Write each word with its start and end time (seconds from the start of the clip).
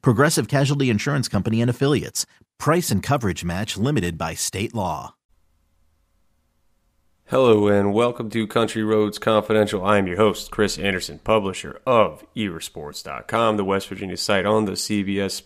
Progressive 0.00 0.48
Casualty 0.48 0.90
Insurance 0.90 1.28
Company 1.28 1.60
and 1.60 1.70
Affiliates. 1.70 2.26
Price 2.58 2.90
and 2.90 3.02
coverage 3.02 3.44
match 3.44 3.76
limited 3.76 4.16
by 4.16 4.34
state 4.34 4.74
law. 4.74 5.14
Hello 7.26 7.66
and 7.66 7.94
welcome 7.94 8.28
to 8.28 8.46
Country 8.46 8.84
Roads 8.84 9.18
Confidential. 9.18 9.82
I 9.82 9.96
am 9.96 10.06
your 10.06 10.18
host, 10.18 10.50
Chris 10.50 10.78
Anderson, 10.78 11.18
publisher 11.18 11.80
of 11.86 12.26
erasports.com, 12.36 13.56
the 13.56 13.64
West 13.64 13.88
Virginia 13.88 14.18
site 14.18 14.44
on 14.44 14.66
the 14.66 14.72
CBS 14.72 15.40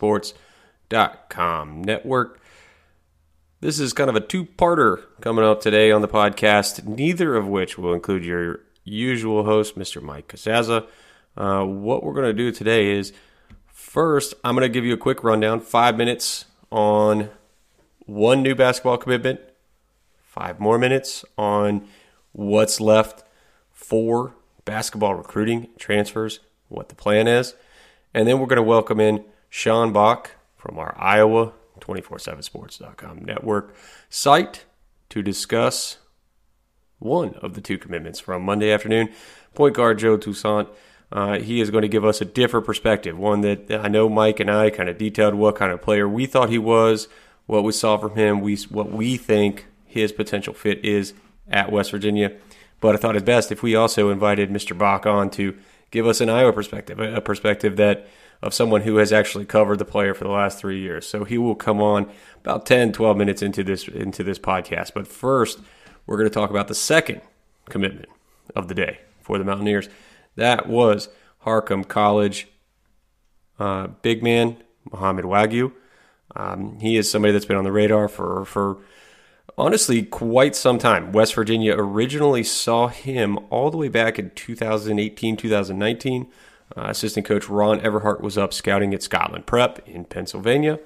CBSSports.com 0.91 1.83
network. 1.83 2.41
This 3.61 3.79
is 3.79 3.93
kind 3.93 4.11
of 4.11 4.17
a 4.17 4.21
two 4.21 4.45
parter 4.45 5.05
coming 5.21 5.45
up 5.45 5.61
today 5.61 5.91
on 5.91 6.03
the 6.03 6.09
podcast, 6.09 6.85
neither 6.85 7.37
of 7.37 7.47
which 7.47 7.79
will 7.79 7.95
include 7.95 8.25
your 8.25 8.61
usual 8.85 9.45
host, 9.45 9.79
Mr. 9.79 10.03
Mike 10.03 10.29
Casazza. 10.29 10.87
Uh, 11.37 11.65
what 11.65 12.03
we're 12.03 12.15
going 12.15 12.27
to 12.27 12.33
do 12.33 12.51
today 12.51 12.91
is 12.99 13.13
first, 13.97 14.35
I'm 14.45 14.55
going 14.55 14.61
to 14.61 14.69
give 14.69 14.85
you 14.85 14.93
a 14.93 14.99
quick 14.99 15.25
rundown, 15.25 15.59
five 15.59 15.97
minutes 15.97 16.45
on 16.71 17.31
one 18.01 18.43
new 18.43 18.55
basketball 18.55 18.99
commitment, 18.99 19.41
five 20.23 20.61
more 20.61 20.79
minutes 20.79 21.25
on 21.39 21.89
what's 22.33 22.79
left 22.79 23.25
for 23.73 24.35
basketball 24.67 25.15
recruiting, 25.15 25.69
transfers, 25.79 26.41
what 26.69 26.91
the 26.91 26.95
plan 26.95 27.27
is. 27.27 27.55
And 28.13 28.29
then 28.29 28.39
we're 28.39 28.49
going 28.49 28.59
to 28.59 28.63
welcome 28.63 29.01
in 29.01 29.25
Sean 29.49 29.95
Bach 29.95 30.33
from 30.59 30.79
our 30.79 30.95
Iowa 30.99 31.55
247sports.com 31.81 33.25
network 33.25 33.75
site 34.11 34.67
to 35.09 35.23
discuss 35.23 35.97
one 36.99 37.33
of 37.37 37.55
the 37.55 37.63
two 37.63 37.79
commitments 37.79 38.21
from 38.21 38.43
Monday 38.43 38.71
afternoon. 38.71 39.09
Point 39.55 39.75
guard 39.75 39.99
Joe 39.99 40.19
Toussaint. 40.19 40.69
Uh, 41.13 41.39
he 41.39 41.61
is 41.61 41.71
going 41.71 41.83
to 41.83 41.89
give 41.89 42.05
us 42.05 42.21
a 42.21 42.25
different 42.25 42.67
perspective, 42.67 43.17
one 43.17 43.41
that 43.43 43.71
I 43.71 43.89
know 43.89 44.09
Mike 44.09 44.41
and 44.41 44.51
I 44.51 44.71
kind 44.71 44.89
of 44.89 44.99
detailed 44.99 45.35
what 45.35 45.55
kind 45.55 45.73
of 45.73 45.81
player 45.81 46.09
we 46.09 46.27
thought 46.27 46.51
he 46.51 46.59
was, 46.59 47.07
what 47.47 47.63
we 47.63 47.73
saw 47.73 47.97
from 47.97 48.17
him, 48.17 48.41
we 48.41 48.57
what 48.71 48.91
we 48.91 49.17
think 49.17 49.67
his 49.85 50.11
potential 50.13 50.53
fit 50.53 50.85
is 50.85 51.15
at 51.49 51.71
West 51.71 51.93
Virginia. 51.93 52.33
But 52.81 52.95
I 52.95 52.99
thought 52.99 53.17
it 53.17 53.25
best 53.25 53.53
if 53.53 53.63
we 53.63 53.75
also 53.75 54.11
invited 54.11 54.51
Mr. 54.51 54.77
Bach 54.77 55.07
on 55.07 55.31
to 55.31 55.57
give 55.91 56.07
us 56.07 56.21
an 56.21 56.29
Iowa 56.29 56.53
perspective, 56.53 56.99
a 56.99 57.21
perspective 57.21 57.77
that 57.77 58.09
of 58.43 58.53
someone 58.53 58.83
who 58.83 58.97
has 58.97 59.13
actually 59.13 59.45
covered 59.45 59.79
the 59.79 59.85
player 59.85 60.13
for 60.13 60.25
the 60.25 60.31
last 60.31 60.59
three 60.59 60.81
years. 60.81 61.07
So 61.07 61.25
he 61.25 61.39
will 61.39 61.55
come 61.55 61.81
on 61.81 62.11
about 62.43 62.67
10, 62.67 62.93
12 62.93 63.17
minutes 63.17 63.43
into 63.43 63.65
this 63.65 63.89
into 63.89 64.23
this 64.23 64.39
podcast. 64.39 64.93
But 64.95 65.09
first, 65.09 65.61
we're 66.07 66.19
going 66.19 66.29
to 66.29 66.35
talk 66.35 66.51
about 66.51 66.69
the 66.69 66.75
second 66.75 67.23
commitment 67.69 68.09
of 68.55 68.69
the 68.69 68.75
day 68.75 69.01
for 69.21 69.39
the 69.39 69.45
Mountaineers. 69.45 69.89
That 70.37 70.69
was 70.69 71.09
Harcum 71.45 71.87
College 71.87 72.49
uh, 73.59 73.89
big 74.03 74.23
man 74.23 74.63
Mohamed 74.91 75.25
Wague. 75.25 75.73
Um, 76.35 76.79
he 76.81 76.97
is 76.97 77.11
somebody 77.11 77.33
that's 77.33 77.45
been 77.45 77.57
on 77.57 77.65
the 77.65 77.73
radar 77.73 78.09
for 78.09 78.45
for 78.45 78.79
honestly 79.57 80.03
quite 80.03 80.55
some 80.55 80.79
time. 80.79 81.13
West 81.13 81.35
Virginia 81.35 81.75
originally 81.77 82.43
saw 82.43 82.89
him 82.89 83.39
all 83.51 83.71
the 83.71 83.79
way 83.79 83.89
back 83.89 84.19
in 84.19 84.31
2018, 84.31 85.37
2019. 85.37 86.29
Uh, 86.77 86.81
assistant 86.89 87.25
coach 87.25 87.49
Ron 87.49 87.81
Everhart 87.81 88.21
was 88.21 88.37
up 88.37 88.53
scouting 88.53 88.93
at 88.93 89.03
Scotland 89.03 89.47
Prep 89.47 89.89
in 89.89 90.05
Pennsylvania. 90.05 90.79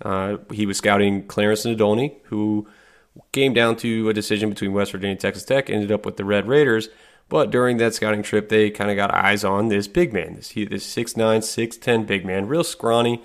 Uh, 0.00 0.36
he 0.52 0.66
was 0.66 0.76
scouting 0.78 1.26
Clarence 1.26 1.64
Nadolny, 1.64 2.16
who 2.24 2.68
came 3.32 3.54
down 3.54 3.76
to 3.76 4.08
a 4.08 4.14
decision 4.14 4.50
between 4.50 4.72
West 4.72 4.92
Virginia 4.92 5.12
and 5.12 5.20
Texas 5.20 5.44
Tech, 5.44 5.70
ended 5.70 5.90
up 5.90 6.04
with 6.04 6.16
the 6.16 6.24
Red 6.24 6.46
Raiders. 6.46 6.88
But 7.32 7.50
during 7.50 7.78
that 7.78 7.94
scouting 7.94 8.22
trip, 8.22 8.50
they 8.50 8.68
kind 8.68 8.90
of 8.90 8.96
got 8.96 9.10
eyes 9.10 9.42
on 9.42 9.68
this 9.68 9.88
big 9.88 10.12
man, 10.12 10.34
this, 10.34 10.52
this 10.52 10.94
6'9, 10.94 11.38
6'10 11.38 12.06
big 12.06 12.26
man, 12.26 12.46
real 12.46 12.62
scrawny. 12.62 13.22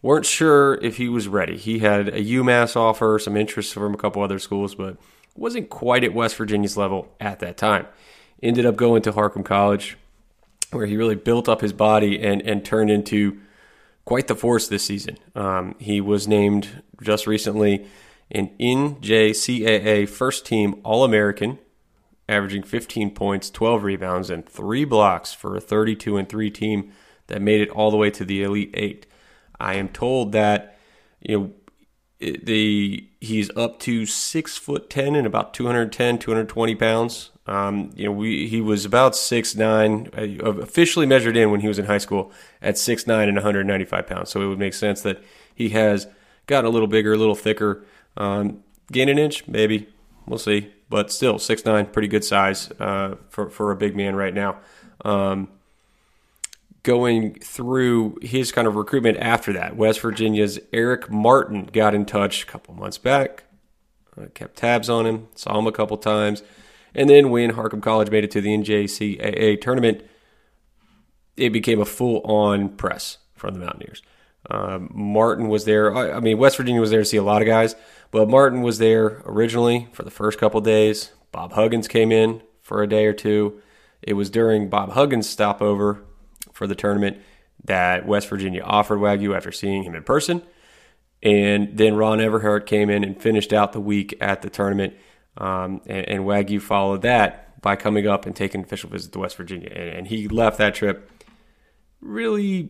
Weren't 0.00 0.24
sure 0.24 0.76
if 0.76 0.96
he 0.96 1.10
was 1.10 1.28
ready. 1.28 1.58
He 1.58 1.80
had 1.80 2.08
a 2.08 2.24
UMass 2.24 2.74
offer, 2.74 3.18
some 3.18 3.36
interest 3.36 3.74
from 3.74 3.92
a 3.92 3.98
couple 3.98 4.22
other 4.22 4.38
schools, 4.38 4.74
but 4.74 4.96
wasn't 5.36 5.68
quite 5.68 6.04
at 6.04 6.14
West 6.14 6.36
Virginia's 6.36 6.78
level 6.78 7.12
at 7.20 7.40
that 7.40 7.58
time. 7.58 7.86
Ended 8.42 8.64
up 8.64 8.76
going 8.76 9.02
to 9.02 9.12
Harcum 9.12 9.44
College, 9.44 9.98
where 10.70 10.86
he 10.86 10.96
really 10.96 11.14
built 11.14 11.46
up 11.46 11.60
his 11.60 11.74
body 11.74 12.18
and, 12.22 12.40
and 12.40 12.64
turned 12.64 12.90
into 12.90 13.38
quite 14.06 14.26
the 14.26 14.34
force 14.34 14.68
this 14.68 14.84
season. 14.84 15.18
Um, 15.34 15.74
he 15.78 16.00
was 16.00 16.26
named 16.26 16.82
just 17.02 17.26
recently 17.26 17.86
an 18.30 18.52
NJCAA 18.58 20.08
first 20.08 20.46
team 20.46 20.80
All 20.82 21.04
American, 21.04 21.58
averaging 22.28 22.62
15 22.62 23.10
points, 23.10 23.50
12 23.50 23.82
rebounds, 23.82 24.30
and 24.30 24.46
three 24.46 24.84
blocks 24.84 25.32
for 25.32 25.56
a 25.56 25.60
32 25.60 26.16
and 26.16 26.28
3 26.28 26.50
team 26.50 26.92
that 27.26 27.42
made 27.42 27.60
it 27.60 27.70
all 27.70 27.90
the 27.90 27.96
way 27.96 28.10
to 28.10 28.24
the 28.24 28.42
Elite 28.42 28.70
Eight. 28.74 29.06
I 29.58 29.74
am 29.74 29.88
told 29.88 30.32
that, 30.32 30.78
you 31.20 31.38
know, 31.38 31.52
the 32.20 33.08
he's 33.20 33.50
up 33.56 33.78
to 33.80 34.06
six 34.06 34.56
foot 34.56 34.88
ten 34.88 35.14
and 35.14 35.26
about 35.26 35.52
210 35.52 36.18
220 36.18 36.74
pounds 36.76 37.30
um, 37.46 37.90
you 37.94 38.06
know 38.06 38.12
we 38.12 38.46
he 38.48 38.62
was 38.62 38.86
about 38.86 39.14
six 39.14 39.54
nine 39.54 40.08
uh, 40.16 40.22
officially 40.52 41.04
measured 41.04 41.36
in 41.36 41.50
when 41.50 41.60
he 41.60 41.68
was 41.68 41.78
in 41.78 41.84
high 41.84 41.98
school 41.98 42.32
at 42.62 42.78
six 42.78 43.06
nine 43.06 43.28
and 43.28 43.36
195 43.36 44.06
pounds 44.06 44.30
so 44.30 44.40
it 44.40 44.46
would 44.46 44.60
make 44.60 44.72
sense 44.72 45.02
that 45.02 45.22
he 45.54 45.70
has 45.70 46.06
gotten 46.46 46.66
a 46.66 46.72
little 46.72 46.88
bigger 46.88 47.12
a 47.12 47.18
little 47.18 47.34
thicker 47.34 47.84
um, 48.16 48.62
gain 48.90 49.08
an 49.08 49.18
inch, 49.18 49.46
maybe. 49.46 49.88
We'll 50.26 50.38
see. 50.38 50.72
But 50.94 51.10
still, 51.10 51.40
six 51.40 51.64
nine, 51.64 51.86
pretty 51.86 52.06
good 52.06 52.22
size 52.22 52.70
uh, 52.78 53.16
for, 53.28 53.50
for 53.50 53.72
a 53.72 53.76
big 53.76 53.96
man 53.96 54.14
right 54.14 54.32
now. 54.32 54.58
Um, 55.04 55.48
going 56.84 57.34
through 57.40 58.20
his 58.22 58.52
kind 58.52 58.68
of 58.68 58.76
recruitment 58.76 59.18
after 59.18 59.52
that, 59.54 59.74
West 59.76 59.98
Virginia's 59.98 60.60
Eric 60.72 61.10
Martin 61.10 61.64
got 61.64 61.96
in 61.96 62.04
touch 62.06 62.44
a 62.44 62.46
couple 62.46 62.74
months 62.74 62.96
back, 62.96 63.42
uh, 64.16 64.26
kept 64.34 64.54
tabs 64.54 64.88
on 64.88 65.04
him, 65.04 65.26
saw 65.34 65.58
him 65.58 65.66
a 65.66 65.72
couple 65.72 65.96
times. 65.96 66.44
And 66.94 67.10
then 67.10 67.30
when 67.30 67.54
Harcum 67.54 67.82
College 67.82 68.12
made 68.12 68.22
it 68.22 68.30
to 68.30 68.40
the 68.40 68.56
NJCAA 68.56 69.60
tournament, 69.60 70.00
it 71.36 71.50
became 71.50 71.80
a 71.80 71.84
full 71.84 72.20
on 72.20 72.68
press 72.68 73.18
from 73.34 73.54
the 73.54 73.58
Mountaineers. 73.58 74.00
Um, 74.50 74.90
Martin 74.92 75.48
was 75.48 75.64
there. 75.64 75.94
I, 75.94 76.12
I, 76.12 76.20
mean, 76.20 76.38
West 76.38 76.56
Virginia 76.56 76.80
was 76.80 76.90
there 76.90 77.00
to 77.00 77.04
see 77.04 77.16
a 77.16 77.22
lot 77.22 77.42
of 77.42 77.46
guys, 77.46 77.74
but 78.10 78.28
Martin 78.28 78.62
was 78.62 78.78
there 78.78 79.22
originally 79.24 79.88
for 79.92 80.02
the 80.02 80.10
first 80.10 80.38
couple 80.38 80.60
days. 80.60 81.12
Bob 81.32 81.52
Huggins 81.52 81.88
came 81.88 82.12
in 82.12 82.42
for 82.60 82.82
a 82.82 82.86
day 82.86 83.06
or 83.06 83.12
two. 83.12 83.60
It 84.02 84.14
was 84.14 84.30
during 84.30 84.68
Bob 84.68 84.92
Huggins' 84.92 85.28
stopover 85.28 86.04
for 86.52 86.66
the 86.66 86.74
tournament 86.74 87.18
that 87.64 88.06
West 88.06 88.28
Virginia 88.28 88.62
offered 88.62 88.98
Wague 88.98 89.24
after 89.30 89.50
seeing 89.50 89.82
him 89.82 89.94
in 89.94 90.02
person. 90.02 90.42
And 91.22 91.76
then 91.76 91.96
Ron 91.96 92.18
Everhart 92.18 92.66
came 92.66 92.90
in 92.90 93.02
and 93.02 93.20
finished 93.20 93.52
out 93.52 93.72
the 93.72 93.80
week 93.80 94.14
at 94.20 94.42
the 94.42 94.50
tournament. 94.50 94.94
Um, 95.38 95.80
and, 95.86 96.08
and, 96.08 96.26
Wague 96.26 96.60
followed 96.60 97.02
that 97.02 97.60
by 97.60 97.74
coming 97.74 98.06
up 98.06 98.26
and 98.26 98.36
taking 98.36 98.60
an 98.60 98.66
official 98.66 98.90
visit 98.90 99.10
to 99.12 99.18
West 99.18 99.36
Virginia. 99.36 99.70
And, 99.74 99.88
and 99.88 100.06
he 100.06 100.28
left 100.28 100.58
that 100.58 100.74
trip 100.74 101.10
really 102.00 102.68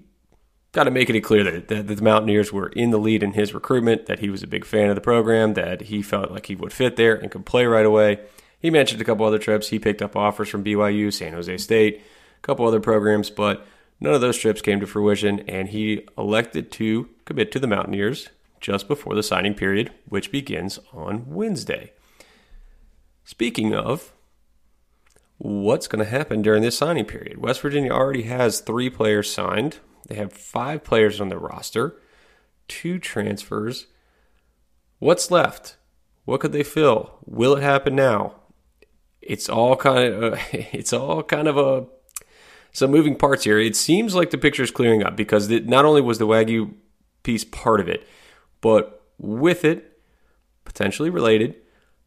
got 0.74 0.84
to 0.84 0.90
make 0.90 1.08
it 1.08 1.20
clear 1.20 1.44
that, 1.44 1.68
that, 1.68 1.86
the 1.86 2.02
Mountaineers 2.02 2.52
were 2.52 2.68
in 2.68 2.90
the 2.90 2.98
lead 2.98 3.22
in 3.22 3.32
his 3.32 3.54
recruitment, 3.54 4.06
that 4.06 4.18
he 4.18 4.28
was 4.28 4.42
a 4.42 4.46
big 4.46 4.64
fan 4.64 4.90
of 4.90 4.96
the 4.96 5.00
program, 5.00 5.54
that 5.54 5.82
he 5.82 6.02
felt 6.02 6.30
like 6.30 6.46
he 6.46 6.56
would 6.56 6.72
fit 6.72 6.96
there 6.96 7.14
and 7.14 7.30
could 7.30 7.46
play 7.46 7.64
right 7.64 7.86
away. 7.86 8.20
He 8.58 8.70
mentioned 8.70 9.00
a 9.00 9.04
couple 9.04 9.24
other 9.24 9.38
trips. 9.38 9.68
He 9.68 9.78
picked 9.78 10.02
up 10.02 10.16
offers 10.16 10.48
from 10.48 10.64
BYU, 10.64 11.12
San 11.12 11.32
Jose 11.32 11.56
State, 11.58 12.02
a 12.36 12.40
couple 12.42 12.66
other 12.66 12.80
programs, 12.80 13.30
but 13.30 13.66
none 14.00 14.14
of 14.14 14.20
those 14.20 14.36
trips 14.36 14.60
came 14.60 14.80
to 14.80 14.86
fruition, 14.86 15.40
and 15.40 15.68
he 15.68 16.06
elected 16.18 16.72
to 16.72 17.08
commit 17.24 17.52
to 17.52 17.60
the 17.60 17.68
Mountaineers 17.68 18.28
just 18.60 18.88
before 18.88 19.14
the 19.14 19.22
signing 19.22 19.54
period, 19.54 19.92
which 20.08 20.32
begins 20.32 20.80
on 20.92 21.30
Wednesday. 21.30 21.92
Speaking 23.24 23.74
of, 23.74 24.12
what's 25.38 25.86
going 25.86 26.04
to 26.04 26.10
happen 26.10 26.42
during 26.42 26.62
this 26.62 26.78
signing 26.78 27.04
period? 27.04 27.38
West 27.38 27.60
Virginia 27.60 27.92
already 27.92 28.22
has 28.24 28.60
three 28.60 28.90
players 28.90 29.32
signed. 29.32 29.78
They 30.06 30.16
have 30.16 30.32
five 30.32 30.84
players 30.84 31.20
on 31.20 31.28
the 31.28 31.38
roster, 31.38 32.00
two 32.68 32.98
transfers. 32.98 33.86
What's 34.98 35.30
left? 35.30 35.76
What 36.24 36.40
could 36.40 36.52
they 36.52 36.62
fill? 36.62 37.18
Will 37.24 37.56
it 37.56 37.62
happen 37.62 37.94
now? 37.94 38.34
It's 39.20 39.48
all 39.48 39.76
kind 39.76 40.12
of 40.12 40.34
uh, 40.34 40.36
it's 40.52 40.92
all 40.92 41.22
kind 41.22 41.48
of 41.48 41.56
a 41.56 41.86
some 42.72 42.90
moving 42.90 43.16
parts 43.16 43.44
here. 43.44 43.58
It 43.58 43.76
seems 43.76 44.14
like 44.14 44.30
the 44.30 44.38
picture 44.38 44.62
is 44.62 44.70
clearing 44.70 45.02
up 45.04 45.16
because 45.16 45.48
not 45.48 45.84
only 45.84 46.00
was 46.00 46.18
the 46.18 46.26
Wague 46.26 46.74
piece 47.22 47.44
part 47.44 47.80
of 47.80 47.88
it, 47.88 48.06
but 48.60 49.02
with 49.16 49.64
it, 49.64 49.98
potentially 50.64 51.08
related, 51.08 51.54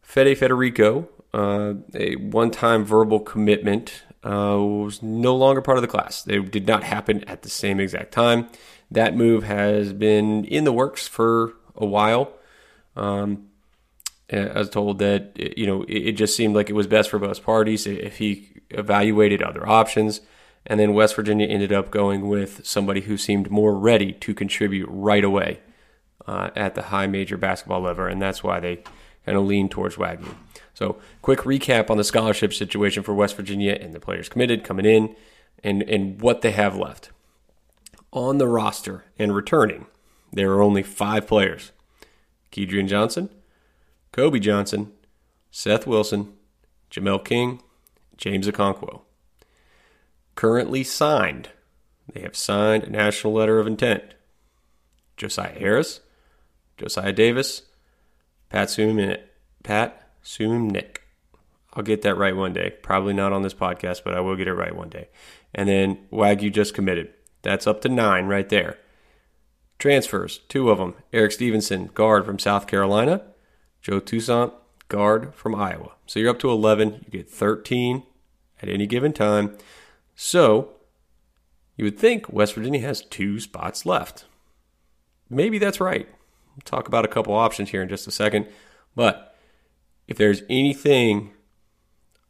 Fede 0.01 0.37
Federiko, 0.37 1.07
uh, 1.33 1.75
a 1.95 2.15
one 2.17 2.51
time 2.51 2.83
verbal 2.83 3.19
commitment, 3.19 4.03
uh, 4.23 4.57
was 4.59 5.01
no 5.01 5.35
longer 5.35 5.61
part 5.61 5.77
of 5.77 5.81
the 5.81 5.87
class. 5.87 6.23
They 6.23 6.39
did 6.39 6.67
not 6.67 6.83
happen 6.83 7.23
at 7.25 7.41
the 7.43 7.49
same 7.49 7.79
exact 7.79 8.11
time. 8.11 8.47
That 8.89 9.15
move 9.15 9.43
has 9.43 9.93
been 9.93 10.45
in 10.45 10.63
the 10.63 10.71
works 10.71 11.07
for 11.07 11.53
a 11.75 11.85
while. 11.85 12.33
Um, 12.95 13.49
I 14.31 14.59
was 14.59 14.69
told 14.69 14.99
that 14.99 15.33
you 15.57 15.65
know 15.65 15.85
it 15.87 16.13
just 16.13 16.35
seemed 16.35 16.55
like 16.55 16.69
it 16.69 16.73
was 16.73 16.87
best 16.87 17.09
for 17.09 17.19
both 17.19 17.43
parties 17.43 17.87
if 17.87 18.17
he 18.17 18.61
evaluated 18.69 19.41
other 19.41 19.67
options, 19.67 20.21
and 20.65 20.79
then 20.79 20.93
West 20.93 21.15
Virginia 21.15 21.47
ended 21.47 21.71
up 21.71 21.91
going 21.91 22.27
with 22.27 22.65
somebody 22.65 23.01
who 23.01 23.17
seemed 23.17 23.49
more 23.49 23.77
ready 23.77 24.11
to 24.13 24.33
contribute 24.33 24.87
right 24.89 25.23
away 25.23 25.59
uh, 26.27 26.49
at 26.55 26.75
the 26.75 26.83
high 26.83 27.07
major 27.07 27.37
basketball 27.37 27.81
level, 27.81 28.05
and 28.05 28.21
that's 28.21 28.43
why 28.43 28.59
they 28.59 28.83
kind 29.27 29.37
of 29.37 29.45
lean 29.45 29.67
towards 29.67 29.97
Wagner. 29.97 30.31
So, 30.73 30.97
quick 31.21 31.39
recap 31.39 31.89
on 31.89 31.97
the 31.97 32.03
scholarship 32.05 32.53
situation 32.53 33.03
for 33.03 33.13
West 33.13 33.35
Virginia 33.35 33.77
and 33.79 33.93
the 33.93 33.99
players 33.99 34.29
committed 34.29 34.63
coming 34.63 34.85
in, 34.85 35.15
and 35.63 35.83
and 35.83 36.21
what 36.21 36.41
they 36.41 36.51
have 36.51 36.77
left 36.77 37.11
on 38.13 38.37
the 38.37 38.47
roster 38.47 39.03
and 39.19 39.35
returning. 39.35 39.85
There 40.31 40.51
are 40.53 40.61
only 40.61 40.81
five 40.81 41.27
players: 41.27 41.73
Kedrian 42.51 42.87
Johnson. 42.87 43.29
Kobe 44.13 44.39
Johnson, 44.39 44.93
Seth 45.51 45.85
Wilson, 45.85 46.33
Jamel 46.89 47.23
King, 47.23 47.61
James 48.17 48.47
Okonkwo. 48.47 49.01
Currently 50.33 50.83
signed, 50.85 51.49
they 52.11 52.21
have 52.21 52.35
signed 52.35 52.85
a 52.85 52.89
national 52.89 53.33
letter 53.33 53.59
of 53.59 53.67
intent. 53.67 54.15
Josiah 55.17 55.59
Harris, 55.59 55.99
Josiah 56.77 57.11
Davis, 57.11 57.63
Pat 58.49 58.69
Suemnick. 58.69 59.21
Pat 59.63 60.09
Suemnick. 60.23 60.97
I'll 61.73 61.83
get 61.83 62.01
that 62.01 62.15
right 62.15 62.35
one 62.35 62.53
day. 62.53 62.71
Probably 62.81 63.13
not 63.13 63.33
on 63.33 63.43
this 63.43 63.53
podcast, 63.53 64.03
but 64.03 64.15
I 64.15 64.19
will 64.19 64.35
get 64.35 64.47
it 64.47 64.53
right 64.53 64.75
one 64.75 64.89
day. 64.89 65.09
And 65.53 65.69
then 65.69 65.99
Wague 66.09 66.51
just 66.53 66.73
committed. 66.73 67.13
That's 67.43 67.67
up 67.67 67.81
to 67.81 67.89
nine 67.89 68.25
right 68.25 68.49
there. 68.49 68.77
Transfers, 69.79 70.39
two 70.49 70.71
of 70.71 70.79
them. 70.79 70.95
Erik 71.13 71.31
Stevenson, 71.31 71.87
guard 71.93 72.25
from 72.25 72.39
South 72.39 72.65
Carolina, 72.65 73.21
Joe 73.81 73.99
Toussaint, 73.99 74.53
guard 74.87 75.35
from 75.35 75.53
Iowa. 75.53 75.91
So 76.07 76.19
you're 76.19 76.31
up 76.31 76.39
to 76.39 76.49
11. 76.49 77.05
You 77.05 77.11
get 77.11 77.29
13 77.29 78.03
at 78.61 78.69
any 78.69 78.87
given 78.87 79.13
time. 79.13 79.55
So 80.15 80.71
you 81.75 81.85
would 81.85 81.99
think 81.99 82.31
West 82.31 82.55
Virginia 82.55 82.81
has 82.81 83.03
two 83.03 83.39
spots 83.39 83.85
left. 83.85 84.25
Maybe 85.29 85.59
that's 85.59 85.79
right. 85.79 86.09
Talk 86.65 86.87
about 86.87 87.05
a 87.05 87.07
couple 87.07 87.33
options 87.33 87.69
here 87.69 87.81
in 87.81 87.89
just 87.89 88.07
a 88.07 88.11
second. 88.11 88.47
But 88.95 89.35
if 90.07 90.17
there's 90.17 90.43
anything 90.49 91.31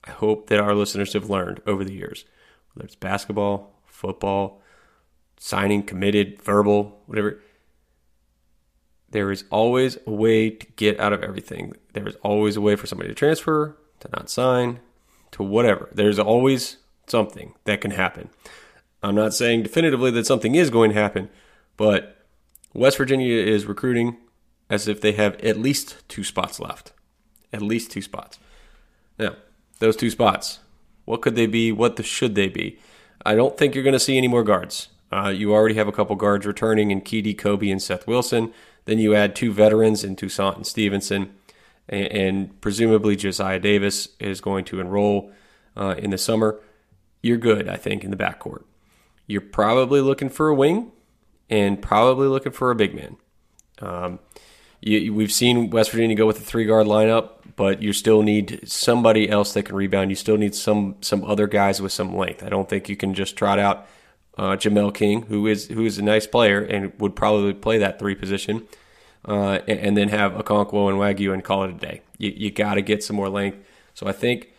I 0.08 0.12
hope 0.12 0.48
that 0.48 0.60
our 0.60 0.74
listeners 0.74 1.14
have 1.14 1.30
learned 1.30 1.62
over 1.68 1.84
the 1.84 1.94
years, 1.94 2.24
whether 2.74 2.86
it's 2.86 2.96
basketball, 2.96 3.82
football, 3.86 4.62
signing, 5.38 5.84
committed, 5.84 6.42
verbal, 6.42 7.02
whatever, 7.08 7.42
there 9.10 9.32
is 9.32 9.44
always 9.50 9.98
a 10.08 10.12
way 10.12 10.50
to 10.50 10.66
get 10.76 11.00
out 11.00 11.14
of 11.14 11.24
everything. 11.24 11.74
There 11.94 12.08
is 12.08 12.16
always 12.24 12.56
a 12.56 12.62
way 12.62 12.76
for 12.76 12.88
somebody 12.88 13.10
to 13.10 13.16
transfer, 13.16 13.78
to 14.00 14.10
not 14.14 14.30
sign, 14.30 14.80
to 15.32 15.44
whatever. 15.44 15.90
There's 15.92 16.20
always 16.20 16.78
something 17.08 17.54
that 17.66 17.82
can 17.82 17.92
happen. 17.92 18.30
I'm 19.04 19.16
not 19.16 19.34
saying 19.34 19.64
definitively 19.64 20.12
that 20.12 20.26
something 20.26 20.56
is 20.56 20.70
going 20.70 20.92
to 20.92 21.00
happen, 21.00 21.30
but 21.76 22.17
West 22.78 22.98
Virginia 22.98 23.36
is 23.36 23.66
recruiting 23.66 24.18
as 24.70 24.88
if 24.88 25.02
they 25.02 25.14
have 25.14 25.36
at 25.44 25.58
least 25.58 26.08
two 26.08 26.24
spots 26.24 26.60
left. 26.60 26.94
At 27.52 27.64
least 27.64 27.90
two 27.90 28.04
spots. 28.04 28.38
Now, 29.18 29.36
those 29.80 29.96
two 29.96 30.12
spots, 30.12 30.60
what 31.06 31.24
could 31.24 31.36
they 31.36 31.48
be? 31.48 31.72
What 31.72 31.96
the, 31.96 32.04
should 32.04 32.36
they 32.36 32.50
be? 32.50 32.78
I 33.26 33.34
don't 33.34 33.58
think 33.58 33.74
you're 33.74 33.84
going 33.84 33.94
to 33.94 34.00
see 34.00 34.16
any 34.16 34.28
more 34.28 34.44
guards. 34.44 34.90
Uh, 35.12 35.30
you 35.30 35.54
already 35.54 35.74
have 35.74 35.88
a 35.88 35.92
couple 35.92 36.16
guards 36.16 36.46
returning 36.46 36.92
in 36.92 37.02
Keedy, 37.02 37.36
Kobe, 37.36 37.72
and 37.72 37.82
Seth 37.82 38.06
Wilson. 38.06 38.54
Then 38.86 39.00
you 39.00 39.16
add 39.16 39.36
two 39.36 39.52
veterans 39.52 40.04
in 40.04 40.16
Toussaint 40.16 40.58
and 40.58 40.68
Stevenson, 40.68 41.34
and, 41.90 42.08
and 42.12 42.62
presumably 42.62 43.16
Josiah 43.16 43.60
Davis 43.60 44.10
is 44.20 44.40
going 44.40 44.66
to 44.66 44.80
enroll 44.80 45.32
uh, 45.76 45.96
in 45.98 46.12
the 46.12 46.18
summer. 46.20 46.60
You're 47.24 47.38
good, 47.38 47.68
I 47.68 47.78
think, 47.78 48.04
in 48.04 48.12
the 48.12 48.18
backcourt. 48.18 48.66
You're 49.26 49.42
probably 49.42 50.00
looking 50.00 50.30
for 50.30 50.50
a 50.50 50.54
wing 50.54 50.92
and 51.50 51.82
probably 51.82 52.28
looking 52.28 52.52
for 52.52 52.72
a 52.72 52.76
big 52.76 52.94
man. 52.94 53.18
Um, 53.80 54.20
you, 54.82 55.14
we've 55.14 55.32
seen 55.32 55.70
West 55.70 55.92
Virginia 55.92 56.16
go 56.16 56.28
with 56.28 56.38
a 56.38 56.44
three 56.44 56.66
guard 56.66 56.88
lineup, 56.88 57.32
but 57.56 57.82
you 57.82 57.94
still 57.94 58.22
need 58.22 58.68
somebody 58.70 59.30
else 59.30 59.54
that 59.54 59.64
can 59.64 59.76
rebound. 59.76 60.10
You 60.12 60.16
still 60.16 60.38
need 60.38 60.56
some 60.56 60.96
some 61.02 61.24
other 61.24 61.48
guys 61.48 61.82
with 61.82 61.92
some 61.92 62.16
length. 62.16 62.44
I 62.44 62.50
don't 62.50 62.70
think 62.70 62.90
you 62.90 62.96
can 62.96 63.14
just 63.14 63.36
trot 63.36 63.60
out 63.60 63.88
uh, 64.38 64.56
Jamel 64.56 64.94
King, 64.94 65.24
who 65.24 65.48
is 65.48 65.68
who 65.68 65.86
is 65.86 65.98
a 65.98 66.04
nice 66.04 66.28
player 66.28 66.62
and 66.62 66.94
would 67.00 67.16
probably 67.16 67.54
play 67.54 67.80
that 67.80 67.98
three 67.98 68.16
position, 68.16 68.68
uh, 69.26 69.60
and, 69.68 69.80
and, 69.80 69.98
then 69.98 70.10
have 70.10 70.34
Okonkwo 70.34 70.90
and 70.90 71.00
Wague 71.00 71.22
and 71.22 71.44
call 71.44 71.64
it 71.64 71.72
a 71.72 71.74
day. 71.74 72.02
You, 72.18 72.32
you 72.36 72.52
got 72.52 72.76
to 72.76 72.82
get 72.82 73.04
some 73.04 73.16
more 73.16 73.30
length. 73.30 73.58
So 73.96 74.06
I 74.06 74.12
think 74.12 74.52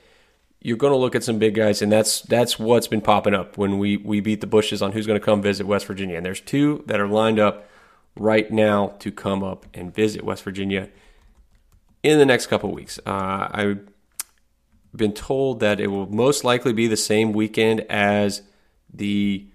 you're 0.60 0.76
going 0.76 0.92
to 0.92 0.96
look 0.98 1.14
at 1.14 1.22
some 1.22 1.38
big 1.38 1.54
guys, 1.54 1.82
and 1.82 1.90
that's 1.90 2.20
that's 2.22 2.58
what's 2.58 2.88
been 2.88 3.00
popping 3.00 3.34
up 3.34 3.56
when 3.56 3.78
we 3.78 3.96
we 3.96 4.20
beat 4.20 4.40
the 4.40 4.46
bushes 4.46 4.82
on 4.82 4.92
who's 4.92 5.06
going 5.06 5.18
to 5.18 5.24
come 5.24 5.40
visit 5.40 5.66
West 5.66 5.86
Virginia. 5.86 6.16
And 6.16 6.26
there's 6.26 6.40
two 6.40 6.82
that 6.86 7.00
are 7.00 7.06
lined 7.06 7.38
up 7.38 7.68
right 8.16 8.50
now 8.50 8.88
to 8.98 9.12
come 9.12 9.44
up 9.44 9.66
and 9.72 9.94
visit 9.94 10.24
West 10.24 10.42
Virginia 10.42 10.88
in 12.02 12.18
the 12.18 12.26
next 12.26 12.46
couple 12.46 12.72
weeks. 12.72 12.98
Uh, 13.06 13.48
I've 13.50 13.88
been 14.94 15.12
told 15.12 15.60
that 15.60 15.80
it 15.80 15.88
will 15.88 16.06
most 16.06 16.44
likely 16.44 16.72
be 16.72 16.88
the 16.88 16.96
same 16.96 17.32
weekend 17.32 17.80
as 17.82 18.42
the 18.92 19.46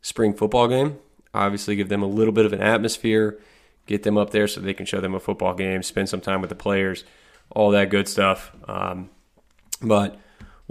spring 0.00 0.34
football 0.34 0.68
game. 0.68 0.98
Obviously, 1.34 1.74
give 1.74 1.88
them 1.88 2.02
a 2.02 2.06
little 2.06 2.32
bit 2.32 2.46
of 2.46 2.52
an 2.52 2.60
atmosphere, 2.60 3.40
get 3.86 4.02
them 4.02 4.16
up 4.16 4.30
there 4.30 4.46
so 4.46 4.60
they 4.60 4.74
can 4.74 4.86
show 4.86 5.00
them 5.00 5.14
a 5.14 5.20
football 5.20 5.54
game, 5.54 5.82
spend 5.82 6.08
some 6.08 6.20
time 6.20 6.40
with 6.40 6.50
the 6.50 6.56
players, 6.56 7.04
all 7.50 7.70
that 7.70 7.90
good 7.90 8.06
stuff. 8.06 8.52
Um, 8.68 9.10
but 9.80 10.20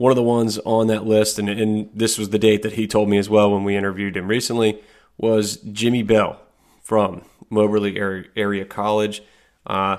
one 0.02 0.12
of 0.12 0.16
the 0.16 0.24
ones 0.24 0.58
on 0.66 0.88
that 0.88 1.06
list, 1.06 1.38
and, 1.38 1.48
and 1.48 1.88
this 1.94 2.18
was 2.18 2.32
the 2.32 2.40
date 2.40 2.64
that 2.64 2.74
he 2.74 2.88
told 2.88 3.08
me 3.08 3.20
as 3.20 3.30
well 3.30 3.52
when 3.52 3.64
we 3.64 3.76
interviewed 3.76 4.18
him 4.18 4.28
recently, 4.28 4.82
was 5.16 5.58
Jimmy 5.58 6.02
Bell 6.02 6.42
from 6.82 7.22
Moberly 7.52 8.00
Area 8.36 8.66
College. 8.66 9.22
Uh, 9.68 9.98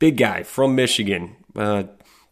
big 0.00 0.16
guy 0.16 0.42
from 0.42 0.74
Michigan, 0.74 1.36
uh, 1.54 1.84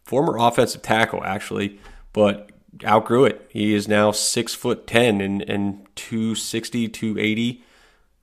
former 0.03 0.35
offensive 0.37 0.81
tackle, 0.81 1.23
actually, 1.23 1.79
but 2.11 2.51
outgrew 2.83 3.23
it. 3.23 3.47
He 3.49 3.73
is 3.73 3.87
now 3.87 4.11
six 4.11 4.53
foot 4.53 4.85
ten 4.85 5.21
and, 5.21 5.41
and 5.43 5.87
260, 5.95 6.89
280. 6.89 7.63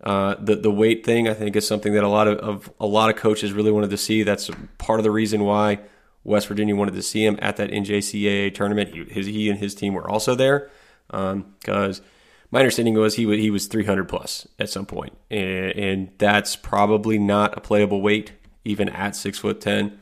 Uh, 0.04 0.34
the 0.38 0.54
the 0.54 0.70
weight 0.70 1.02
thing 1.02 1.26
I 1.26 1.32
think 1.32 1.56
is 1.56 1.66
something 1.66 1.94
that 1.94 2.04
a 2.04 2.08
lot 2.08 2.28
of, 2.28 2.38
of, 2.40 2.70
a 2.78 2.86
lot 2.86 3.08
of 3.08 3.16
coaches 3.16 3.54
really 3.54 3.72
wanted 3.72 3.88
to 3.88 3.96
see. 3.96 4.22
That's 4.22 4.50
part 4.76 5.00
of 5.00 5.04
the 5.04 5.10
reason 5.10 5.44
why 5.44 5.78
West 6.26 6.48
Virginia 6.48 6.74
wanted 6.74 6.94
to 6.94 7.02
see 7.02 7.24
him 7.24 7.38
at 7.40 7.56
that 7.56 7.70
NJCAA 7.70 8.52
tournament. 8.52 8.92
He, 8.92 9.04
his, 9.04 9.26
he 9.26 9.48
and 9.48 9.58
his 9.58 9.74
team 9.74 9.94
were 9.94 10.10
also 10.10 10.34
there 10.34 10.70
because 11.06 12.00
um, 12.00 12.04
my 12.50 12.58
understanding 12.60 12.94
was 12.94 13.14
he 13.14 13.24
he 13.40 13.50
was 13.50 13.66
300 13.66 14.08
plus 14.08 14.46
at 14.58 14.68
some 14.68 14.86
point, 14.86 15.16
and, 15.30 15.70
and 15.72 16.10
that's 16.18 16.56
probably 16.56 17.18
not 17.18 17.56
a 17.56 17.60
playable 17.60 18.02
weight 18.02 18.32
even 18.64 18.88
at 18.88 19.14
six 19.14 19.38
foot 19.38 19.60
ten. 19.60 19.98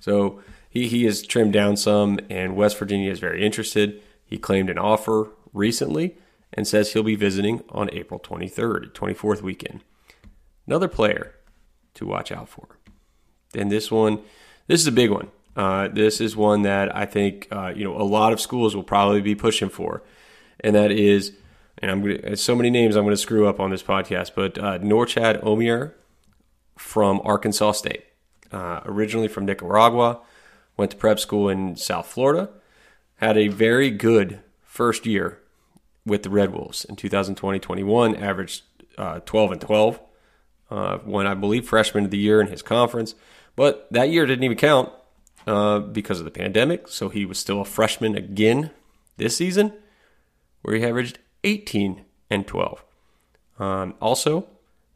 So 0.00 0.40
he 0.68 0.88
he 0.88 1.04
has 1.04 1.22
trimmed 1.22 1.52
down 1.52 1.76
some, 1.76 2.18
and 2.28 2.56
West 2.56 2.76
Virginia 2.76 3.10
is 3.10 3.20
very 3.20 3.44
interested. 3.44 4.02
He 4.24 4.36
claimed 4.36 4.70
an 4.70 4.78
offer 4.78 5.28
recently 5.52 6.16
and 6.52 6.66
says 6.66 6.92
he'll 6.92 7.02
be 7.02 7.14
visiting 7.14 7.62
on 7.68 7.88
April 7.92 8.18
23rd, 8.18 8.92
24th 8.92 9.42
weekend. 9.42 9.84
Another 10.66 10.88
player 10.88 11.34
to 11.94 12.06
watch 12.06 12.32
out 12.32 12.48
for. 12.48 12.78
Then 13.52 13.68
this 13.68 13.90
one, 13.90 14.20
this 14.66 14.80
is 14.80 14.86
a 14.86 14.92
big 14.92 15.10
one. 15.10 15.28
Uh, 15.58 15.88
this 15.88 16.20
is 16.20 16.36
one 16.36 16.62
that 16.62 16.94
I 16.94 17.04
think 17.04 17.48
uh, 17.50 17.72
you 17.74 17.82
know 17.82 18.00
a 18.00 18.06
lot 18.06 18.32
of 18.32 18.40
schools 18.40 18.76
will 18.76 18.84
probably 18.84 19.20
be 19.20 19.34
pushing 19.34 19.68
for, 19.68 20.04
and 20.60 20.72
that 20.76 20.92
is, 20.92 21.32
and 21.78 21.90
I'm 21.90 22.00
gonna, 22.00 22.36
so 22.36 22.54
many 22.54 22.70
names 22.70 22.94
I'm 22.94 23.02
going 23.02 23.12
to 23.12 23.20
screw 23.20 23.48
up 23.48 23.58
on 23.58 23.70
this 23.70 23.82
podcast, 23.82 24.30
but 24.36 24.56
uh, 24.56 24.78
Norchad 24.78 25.42
Omier 25.42 25.94
from 26.76 27.20
Arkansas 27.24 27.72
State, 27.72 28.04
uh, 28.52 28.82
originally 28.84 29.26
from 29.26 29.46
Nicaragua, 29.46 30.20
went 30.76 30.92
to 30.92 30.96
prep 30.96 31.18
school 31.18 31.48
in 31.48 31.74
South 31.74 32.06
Florida, 32.06 32.50
had 33.16 33.36
a 33.36 33.48
very 33.48 33.90
good 33.90 34.38
first 34.62 35.06
year 35.06 35.40
with 36.06 36.22
the 36.22 36.30
Red 36.30 36.52
Wolves 36.52 36.84
in 36.84 36.94
2020-21, 36.94 38.22
averaged 38.22 38.62
uh, 38.96 39.18
12 39.26 39.52
and 39.52 39.60
12. 39.60 40.00
Uh, 40.70 40.98
won, 41.04 41.26
I 41.26 41.34
believe, 41.34 41.66
freshman 41.66 42.04
of 42.04 42.10
the 42.12 42.18
year 42.18 42.40
in 42.40 42.46
his 42.46 42.62
conference. 42.62 43.16
But 43.56 43.88
that 43.90 44.10
year 44.10 44.24
didn't 44.24 44.44
even 44.44 44.56
count 44.56 44.92
uh, 45.48 45.78
because 45.80 46.18
of 46.18 46.26
the 46.26 46.30
pandemic. 46.30 46.88
So 46.88 47.08
he 47.08 47.24
was 47.24 47.38
still 47.38 47.62
a 47.62 47.64
freshman 47.64 48.14
again 48.14 48.70
this 49.16 49.36
season, 49.36 49.72
where 50.62 50.76
he 50.76 50.84
averaged 50.84 51.18
18 51.42 52.04
and 52.28 52.46
12. 52.46 52.84
Um, 53.58 53.94
also, 54.00 54.46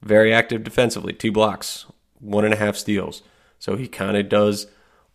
very 0.02 0.32
active 0.32 0.62
defensively, 0.62 1.14
two 1.14 1.32
blocks, 1.32 1.86
one 2.20 2.44
and 2.44 2.52
a 2.52 2.58
half 2.58 2.76
steals. 2.76 3.22
So 3.58 3.76
he 3.76 3.88
kind 3.88 4.16
of 4.16 4.28
does 4.28 4.66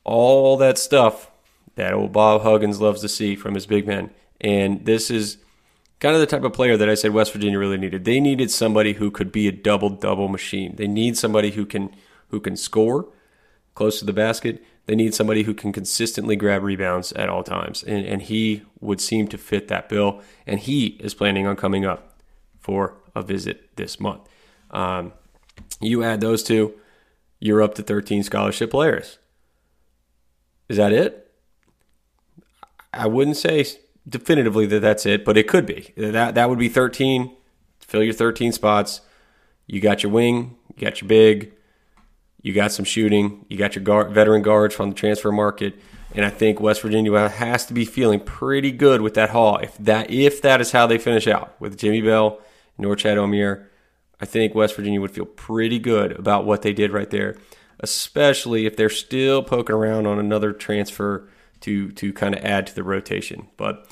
all 0.04 0.58
that 0.58 0.78
stuff 0.78 1.30
that 1.76 1.94
old 1.94 2.12
Bob 2.12 2.42
Huggins 2.42 2.82
loves 2.82 3.02
to 3.02 3.10
see 3.10 3.36
from 3.36 3.54
his 3.54 3.68
big 3.68 3.86
men. 3.86 4.10
And 4.42 4.86
this 4.86 5.12
is 5.12 5.38
kind 6.00 6.16
of 6.16 6.20
the 6.20 6.26
type 6.26 6.44
of 6.44 6.54
player 6.54 6.76
that 6.78 6.90
I 6.90 6.96
said 6.96 7.12
West 7.12 7.32
Virginia 7.32 7.60
really 7.60 7.78
needed. 7.78 8.06
They 8.06 8.20
needed 8.20 8.50
somebody 8.50 8.94
who 8.94 9.12
could 9.12 9.32
be 9.32 9.48
a 9.48 9.52
double 9.52 9.92
double 9.92 10.30
machine. 10.30 10.76
They 10.78 10.88
need 10.88 11.16
somebody 11.16 11.52
who 11.52 11.66
can 11.68 11.92
who 12.30 12.40
can 12.40 12.58
score 12.58 13.08
close 13.76 14.00
to 14.00 14.06
the 14.06 14.14
basket. 14.14 14.64
They 14.88 14.96
need 14.96 15.14
somebody 15.14 15.44
who 15.44 15.54
can 15.54 15.74
consistently 15.74 16.36
grab 16.36 16.64
rebounds 16.64 17.12
at 17.14 17.30
all 17.30 17.44
times. 17.44 17.84
And, 17.84 18.06
and 18.06 18.22
he 18.22 18.64
would 18.80 19.02
seem 19.02 19.28
to 19.28 19.38
fit 19.38 19.68
that 19.68 19.90
bill. 19.90 20.22
And 20.46 20.60
he 20.60 20.98
is 21.02 21.14
planning 21.14 21.46
on 21.46 21.58
coming 21.58 21.86
up 21.86 22.22
for 22.60 22.96
a 23.14 23.22
visit 23.22 23.76
this 23.76 24.00
month. 24.00 24.22
Um, 24.72 25.14
you 25.82 26.04
add 26.04 26.22
those 26.22 26.42
two, 26.42 26.74
you're 27.40 27.62
up 27.62 27.76
to 27.76 27.84
13 27.84 28.24
scholarship 28.24 28.72
players. 28.72 29.20
Is 30.70 30.78
that 30.78 30.94
it? 30.94 31.32
I 32.94 33.08
wouldn't 33.08 33.38
say 33.38 33.66
definitively 34.08 34.66
that 34.68 34.80
that's 34.80 35.06
it, 35.06 35.26
but 35.26 35.38
it 35.38 35.48
could 35.48 35.66
be. 35.66 35.94
That 35.98 36.36
that 36.36 36.50
would 36.50 36.60
be 36.60 36.70
13. 36.70 37.36
Fill 37.80 38.04
your 38.04 38.14
13 38.14 38.52
spots. 38.52 39.02
You 39.66 39.82
got 39.82 40.02
your 40.02 40.12
wing, 40.12 40.56
you 40.76 40.86
got 40.86 41.02
your 41.02 41.10
big, 41.10 41.54
you 42.42 42.54
got 42.54 42.72
some 42.72 42.86
shooting, 42.86 43.46
you 43.50 43.58
got 43.58 43.76
your 43.76 43.84
guard, 43.84 44.12
veteran 44.12 44.42
guards 44.42 44.76
from 44.76 44.90
the 44.90 44.96
transfer 44.96 45.32
market, 45.32 45.80
and 46.14 46.26
I 46.26 46.30
think 46.30 46.60
West 46.60 46.82
Virginia 46.82 47.30
has 47.30 47.66
to 47.68 47.74
be 47.74 47.86
feeling 47.86 48.20
pretty 48.20 48.72
good 48.72 49.02
with 49.02 49.16
that 49.16 49.32
haul. 49.32 49.58
If 49.58 49.78
that 49.80 50.10
if 50.10 50.42
that 50.42 50.62
is 50.62 50.72
how 50.72 50.88
they 50.88 50.98
finish 50.98 51.28
out 51.28 51.60
with 51.60 51.78
Jimmy 51.78 52.02
Bell, 52.02 52.40
Norchad 52.80 53.18
Omier, 53.18 53.68
I 54.20 54.26
think 54.26 54.56
West 54.56 54.76
Virginia 54.76 55.02
would 55.02 55.12
feel 55.12 55.26
pretty 55.26 55.80
good 55.80 56.14
about 56.14 56.46
what 56.46 56.62
they 56.62 56.74
did 56.74 56.92
right 56.92 57.10
there, 57.10 57.38
especially 57.80 58.66
if 58.66 58.76
they're 58.76 58.90
still 58.90 59.44
poking 59.44 59.76
around 59.76 60.08
on 60.08 60.20
another 60.20 60.54
transfer 60.54 61.30
to 61.62 61.92
to 61.92 62.14
kind 62.14 62.36
of 62.36 62.44
add 62.44 62.68
to 62.68 62.76
the 62.76 62.84
rotation. 62.84 63.48
But 63.58 63.92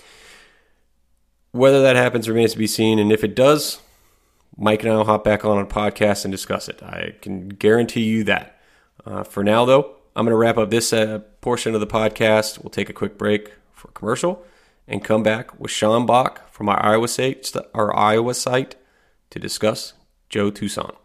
whether 1.55 1.81
that 1.81 1.95
happens 1.95 2.27
remains 2.27 2.51
to 2.51 2.57
be 2.57 2.67
seen. 2.67 2.99
And 2.99 3.13
if 3.13 3.23
it 3.23 3.33
does, 3.33 3.79
Mike 4.57 4.83
and 4.83 4.93
I 4.93 4.95
will 4.95 5.05
hop 5.05 5.23
back 5.23 5.43
on 5.43 5.59
a 5.59 5.65
podcast 5.65 6.23
and 6.23 6.31
discuss 6.31 6.69
it. 6.69 6.81
I 6.81 7.15
can 7.21 7.49
guarantee 7.49 8.03
you 8.03 8.23
that. 8.25 8.59
Uh, 9.05 9.23
for 9.23 9.43
now, 9.43 9.65
though, 9.65 9.95
I'm 10.15 10.25
going 10.25 10.31
to 10.31 10.37
wrap 10.37 10.57
up 10.57 10.69
this 10.69 10.93
uh, 10.93 11.19
portion 11.41 11.75
of 11.75 11.81
the 11.81 11.87
podcast. 11.87 12.63
We'll 12.63 12.69
take 12.69 12.89
a 12.89 12.93
quick 12.93 13.17
break 13.17 13.51
for 13.73 13.89
commercial 13.89 14.43
and 14.87 15.03
come 15.03 15.23
back 15.23 15.59
with 15.59 15.71
Sean 15.71 16.05
Bach 16.05 16.49
from 16.51 16.69
our 16.69 16.81
Iowa 16.81 17.07
site, 17.07 17.51
our 17.73 17.93
Iowa 17.95 18.33
site, 18.33 18.75
to 19.31 19.39
discuss 19.39 19.93
Joe 20.29 20.51
Toussaint. 20.51 20.95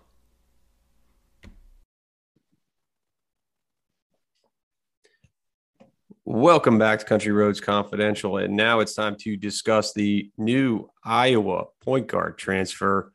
Welcome 6.25 6.79
back 6.79 7.01
to 7.01 7.05
Country 7.05 7.33
Roads 7.33 7.61
Confidential. 7.61 8.37
And 8.37 8.55
now 8.55 8.79
it's 8.79 8.95
time 8.95 9.17
to 9.23 9.37
discuss 9.37 9.93
the 9.93 10.31
new 10.39 10.89
Iowa 11.03 11.65
point 11.81 12.07
guard 12.07 12.39
transfer, 12.39 13.13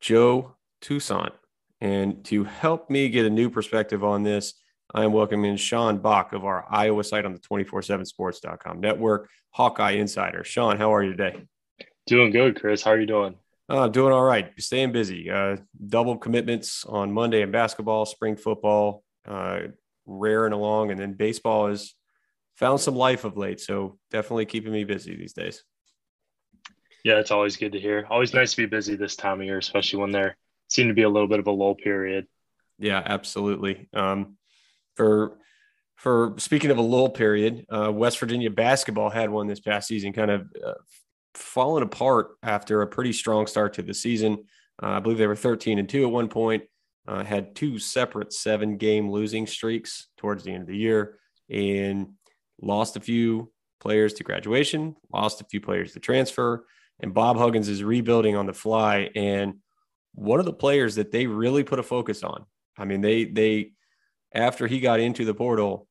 Joe 0.00 0.54
Toussaint. 0.80 1.32
And 1.80 2.24
to 2.26 2.44
help 2.44 2.88
me 2.90 3.08
get 3.08 3.26
a 3.26 3.30
new 3.30 3.50
perspective 3.50 4.02
on 4.02 4.22
this, 4.22 4.54
I 4.94 5.04
am 5.04 5.12
welcoming 5.12 5.56
Sean 5.56 5.98
Bach 5.98 6.32
of 6.32 6.44
our 6.44 6.64
Iowa 6.70 7.04
site 7.04 7.24
on 7.24 7.32
the 7.32 7.40
247sports.com 7.40 8.80
network, 8.80 9.28
Hawkeye 9.50 9.92
Insider. 9.92 10.44
Sean, 10.44 10.76
how 10.78 10.94
are 10.94 11.02
you 11.02 11.10
today? 11.10 11.42
Doing 12.06 12.30
good, 12.30 12.58
Chris. 12.58 12.82
How 12.82 12.92
are 12.92 13.00
you 13.00 13.06
doing? 13.06 13.34
Uh, 13.68 13.88
doing 13.88 14.12
all 14.12 14.22
right. 14.22 14.52
Staying 14.58 14.92
busy. 14.92 15.28
Uh, 15.30 15.56
double 15.88 16.16
commitments 16.16 16.84
on 16.84 17.12
Monday 17.12 17.42
in 17.42 17.50
basketball, 17.50 18.06
spring 18.06 18.36
football, 18.36 19.02
uh, 19.26 19.60
raring 20.06 20.52
along, 20.52 20.92
and 20.92 21.00
then 21.00 21.14
baseball 21.14 21.68
has 21.68 21.94
found 22.56 22.80
some 22.80 22.94
life 22.94 23.24
of 23.24 23.36
late. 23.36 23.60
So 23.60 23.98
definitely 24.10 24.46
keeping 24.46 24.72
me 24.72 24.84
busy 24.84 25.16
these 25.16 25.32
days. 25.32 25.64
Yeah, 27.06 27.20
it's 27.20 27.30
always 27.30 27.56
good 27.56 27.70
to 27.70 27.78
hear. 27.78 28.04
Always 28.10 28.34
nice 28.34 28.50
to 28.50 28.56
be 28.56 28.66
busy 28.66 28.96
this 28.96 29.14
time 29.14 29.38
of 29.38 29.46
year, 29.46 29.58
especially 29.58 30.00
when 30.00 30.10
there 30.10 30.36
seem 30.66 30.88
to 30.88 30.92
be 30.92 31.04
a 31.04 31.08
little 31.08 31.28
bit 31.28 31.38
of 31.38 31.46
a 31.46 31.52
lull 31.52 31.76
period. 31.76 32.26
Yeah, 32.80 33.00
absolutely. 33.06 33.88
Um, 33.94 34.38
for 34.96 35.38
for 35.94 36.34
speaking 36.38 36.72
of 36.72 36.78
a 36.78 36.82
lull 36.82 37.10
period, 37.10 37.64
uh, 37.70 37.92
West 37.92 38.18
Virginia 38.18 38.50
basketball 38.50 39.08
had 39.08 39.30
one 39.30 39.46
this 39.46 39.60
past 39.60 39.86
season, 39.86 40.12
kind 40.12 40.32
of 40.32 40.48
uh, 40.66 40.72
fallen 41.34 41.84
apart 41.84 42.38
after 42.42 42.82
a 42.82 42.88
pretty 42.88 43.12
strong 43.12 43.46
start 43.46 43.74
to 43.74 43.82
the 43.82 43.94
season. 43.94 44.42
Uh, 44.82 44.88
I 44.88 44.98
believe 44.98 45.18
they 45.18 45.28
were 45.28 45.36
13 45.36 45.78
and 45.78 45.88
two 45.88 46.04
at 46.04 46.10
one 46.10 46.28
point. 46.28 46.64
Uh, 47.06 47.22
had 47.22 47.54
two 47.54 47.78
separate 47.78 48.32
seven 48.32 48.78
game 48.78 49.12
losing 49.12 49.46
streaks 49.46 50.08
towards 50.16 50.42
the 50.42 50.50
end 50.50 50.62
of 50.62 50.68
the 50.68 50.76
year, 50.76 51.20
and 51.48 52.14
lost 52.60 52.96
a 52.96 53.00
few 53.00 53.52
players 53.78 54.14
to 54.14 54.24
graduation, 54.24 54.96
lost 55.12 55.40
a 55.40 55.44
few 55.44 55.60
players 55.60 55.92
to 55.92 56.00
transfer, 56.00 56.64
and 57.00 57.14
Bob 57.14 57.36
Huggins 57.36 57.68
is 57.68 57.82
rebuilding 57.82 58.36
on 58.36 58.46
the 58.46 58.52
fly. 58.52 59.10
And 59.14 59.56
one 60.14 60.40
of 60.40 60.46
the 60.46 60.52
players 60.52 60.94
that 60.96 61.10
they 61.10 61.26
really 61.26 61.64
put 61.64 61.78
a 61.78 61.82
focus 61.82 62.22
on, 62.22 62.46
I 62.78 62.84
mean, 62.84 63.00
they 63.00 63.24
they 63.24 63.72
after 64.34 64.66
he 64.66 64.80
got 64.80 65.00
into 65.00 65.24
the 65.24 65.34
portal, 65.34 65.86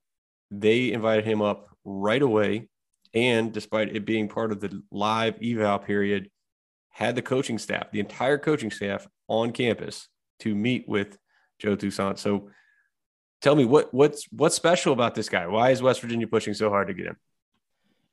they 0.52 0.92
invited 0.92 1.26
him 1.26 1.42
up 1.42 1.68
right 1.84 2.22
away. 2.22 2.70
And 3.14 3.54
despite 3.54 3.96
it 3.96 4.06
being 4.06 4.28
part 4.28 4.52
of 4.52 4.60
the 4.60 4.82
live 4.92 5.36
eval 5.42 5.80
period, 5.80 6.30
had 6.90 7.16
the 7.16 7.22
coaching 7.22 7.58
staff, 7.58 7.92
the 7.92 8.00
entire 8.00 8.38
coaching 8.38 8.72
staff 8.72 9.08
on 9.28 9.52
campus 9.52 10.08
to 10.40 10.54
meet 10.56 10.88
with 10.88 11.18
Joe 11.60 11.76
Toussaint. 11.76 12.20
So 12.20 12.50
tell 13.42 13.56
me 13.56 13.66
what 13.66 13.94
what's 13.94 14.28
what's 14.32 14.56
special 14.56 14.94
about 14.94 15.16
this 15.16 15.30
guy? 15.30 15.48
Why 15.48 15.72
is 15.72 15.82
West 15.82 16.02
Virginia 16.02 16.28
pushing 16.28 16.54
so 16.54 16.70
hard 16.70 16.88
to 16.88 16.94
get 16.94 17.08
him? 17.08 17.18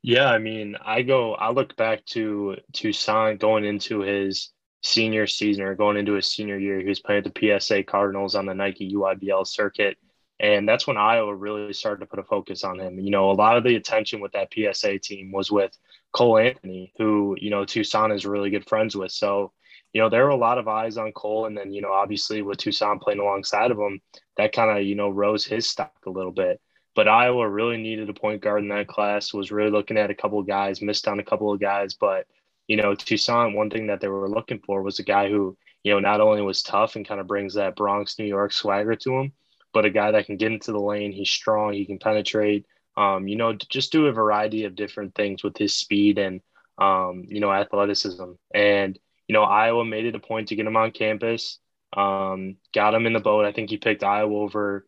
Yeah, 0.03 0.27
I 0.31 0.39
mean, 0.39 0.77
I 0.85 1.03
go 1.03 1.35
I 1.35 1.51
look 1.51 1.77
back 1.77 2.05
to 2.07 2.57
Toussaint 2.73 3.39
going 3.39 3.65
into 3.65 4.01
his 4.01 4.51
senior 4.83 5.27
season 5.29 5.65
or 5.65 5.75
going 5.77 5.97
into 5.97 6.15
his 6.15 6.33
senior 6.33 6.59
year. 6.59 6.81
He 6.81 6.89
was 6.89 7.01
playing 7.01 7.25
at 7.25 7.33
the 7.33 7.61
PSA 7.61 7.85
Cardinals 7.85 8.35
on 8.35 8.47
the 8.47 8.55
Nike 8.55 8.93
EYBL 8.93 9.47
circuit. 9.47 9.97
And 10.41 10.69
that's 10.69 10.89
when 10.89 10.97
Iowa 10.97 11.33
really 11.35 11.73
started 11.73 12.01
to 12.01 12.07
put 12.07 12.19
a 12.19 12.25
focus 12.25 12.65
on 12.65 12.81
him. 12.81 12.99
You 12.99 13.13
know, 13.13 13.31
a 13.31 13.33
lot 13.33 13.57
of 13.57 13.63
the 13.63 13.77
attention 13.77 14.21
with 14.21 14.33
that 14.33 14.53
PSA 14.53 14.99
team 14.99 15.31
was 15.31 15.53
with 15.53 15.77
Cole 16.13 16.39
Anthony, 16.39 16.93
who, 16.99 17.37
you 17.41 17.51
know, 17.51 17.65
Toussaint 17.65 18.13
is 18.13 18.27
really 18.27 18.51
good 18.51 18.69
friends 18.69 18.97
with. 18.97 19.13
So 19.13 19.53
you 19.93 20.01
know, 20.01 20.09
there 20.09 20.25
were 20.25 20.31
a 20.31 20.37
lot 20.37 20.59
of 20.59 20.69
eyes 20.69 20.97
on 20.97 21.13
Cole. 21.13 21.47
And 21.47 21.57
then, 21.57 21.73
you 21.73 21.83
know, 21.83 21.93
obviously 21.93 22.43
with 22.43 22.59
Toussaint 22.59 23.01
playing 23.03 23.21
alongside 23.21 23.71
of 23.71 23.79
him, 23.79 24.01
that 24.37 24.53
kind 24.53 24.77
of, 24.77 24.85
you 24.85 24.95
know, 24.95 25.11
rose 25.11 25.45
his 25.45 25.69
stock 25.69 25.95
a 26.07 26.11
little 26.11 26.33
bit. 26.33 26.61
But 26.95 27.09
Iowa 27.09 27.49
really 27.49 27.79
needed 27.79 28.11
a 28.11 28.15
point 28.15 28.43
guard 28.43 28.63
in 28.63 28.69
that 28.69 28.87
class, 28.87 29.33
was 29.33 29.51
really 29.51 29.71
looking 29.71 29.97
at 29.97 30.11
a 30.11 30.15
couple 30.15 30.39
of 30.39 30.47
guys, 30.47 30.83
missed 30.83 31.09
on 31.09 31.21
a 31.21 31.25
couple 31.25 31.53
of 31.53 31.61
guys. 31.61 31.95
But, 31.95 32.27
you 32.69 32.77
know, 32.77 32.95
Toussaint, 32.95 33.55
one 33.55 33.71
thing 33.71 33.87
that 33.87 34.01
they 34.01 34.09
were 34.09 34.29
looking 34.29 34.61
for 34.61 34.83
was 34.83 34.99
a 34.99 35.03
guy 35.05 35.31
who, 35.31 35.57
you 35.85 35.93
know, 35.93 36.01
not 36.01 36.21
only 36.21 36.43
was 36.43 36.63
tough 36.63 36.97
and 36.97 37.09
kind 37.09 37.21
of 37.21 37.27
brings 37.27 37.55
that 37.55 37.77
Bronx, 37.77 38.19
New 38.19 38.27
York 38.27 38.53
swagger 38.53 38.95
to 38.95 39.19
him, 39.19 39.33
but 39.73 39.87
a 39.87 39.91
guy 39.91 40.11
that 40.11 40.27
can 40.27 40.37
get 40.37 40.53
into 40.53 40.73
the 40.73 40.81
lane. 40.81 41.13
He's 41.13 41.31
strong, 41.31 41.73
he 41.73 41.87
can 41.87 41.99
penetrate, 41.99 42.67
um, 42.97 43.27
you 43.27 43.37
know, 43.37 43.55
just 43.55 43.91
do 43.91 44.07
a 44.07 44.13
variety 44.13 44.65
of 44.65 44.75
different 44.75 45.15
things 45.15 45.43
with 45.43 45.57
his 45.57 45.75
speed 45.75 46.19
and, 46.19 46.43
um, 46.79 47.25
you 47.27 47.41
know, 47.41 47.51
athleticism. 47.51 48.33
And, 48.55 48.99
you 49.29 49.33
know, 49.33 49.45
Iowa 49.45 49.85
made 49.85 50.05
it 50.05 50.15
a 50.15 50.21
point 50.21 50.49
to 50.49 50.57
get 50.57 50.67
him 50.67 50.77
on 50.77 50.91
campus. 50.91 51.59
Um, 51.95 52.57
got 52.75 52.95
him 52.95 53.07
in 53.07 53.13
the 53.13 53.21
boat. 53.21 53.47
I 53.47 53.53
think 53.53 53.71
he 53.71 53.77
picked 53.79 54.05
Iowa 54.05 54.35
over 54.35 54.87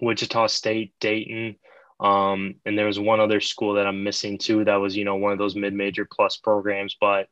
Wichita 0.00 0.46
State, 0.48 0.94
Dayton. 1.00 1.56
Um, 1.98 2.56
and 2.64 2.78
there 2.78 2.86
was 2.86 2.98
one 2.98 3.20
other 3.20 3.40
school 3.40 3.74
that 3.74 3.86
I'm 3.86 4.04
missing 4.04 4.38
too. 4.38 4.64
That 4.64 4.76
was, 4.76 4.96
you 4.96 5.04
know, 5.04 5.16
one 5.16 5.32
of 5.32 5.38
those 5.38 5.56
mid-major 5.56 6.06
plus 6.10 6.36
programs. 6.36 6.96
But 7.00 7.28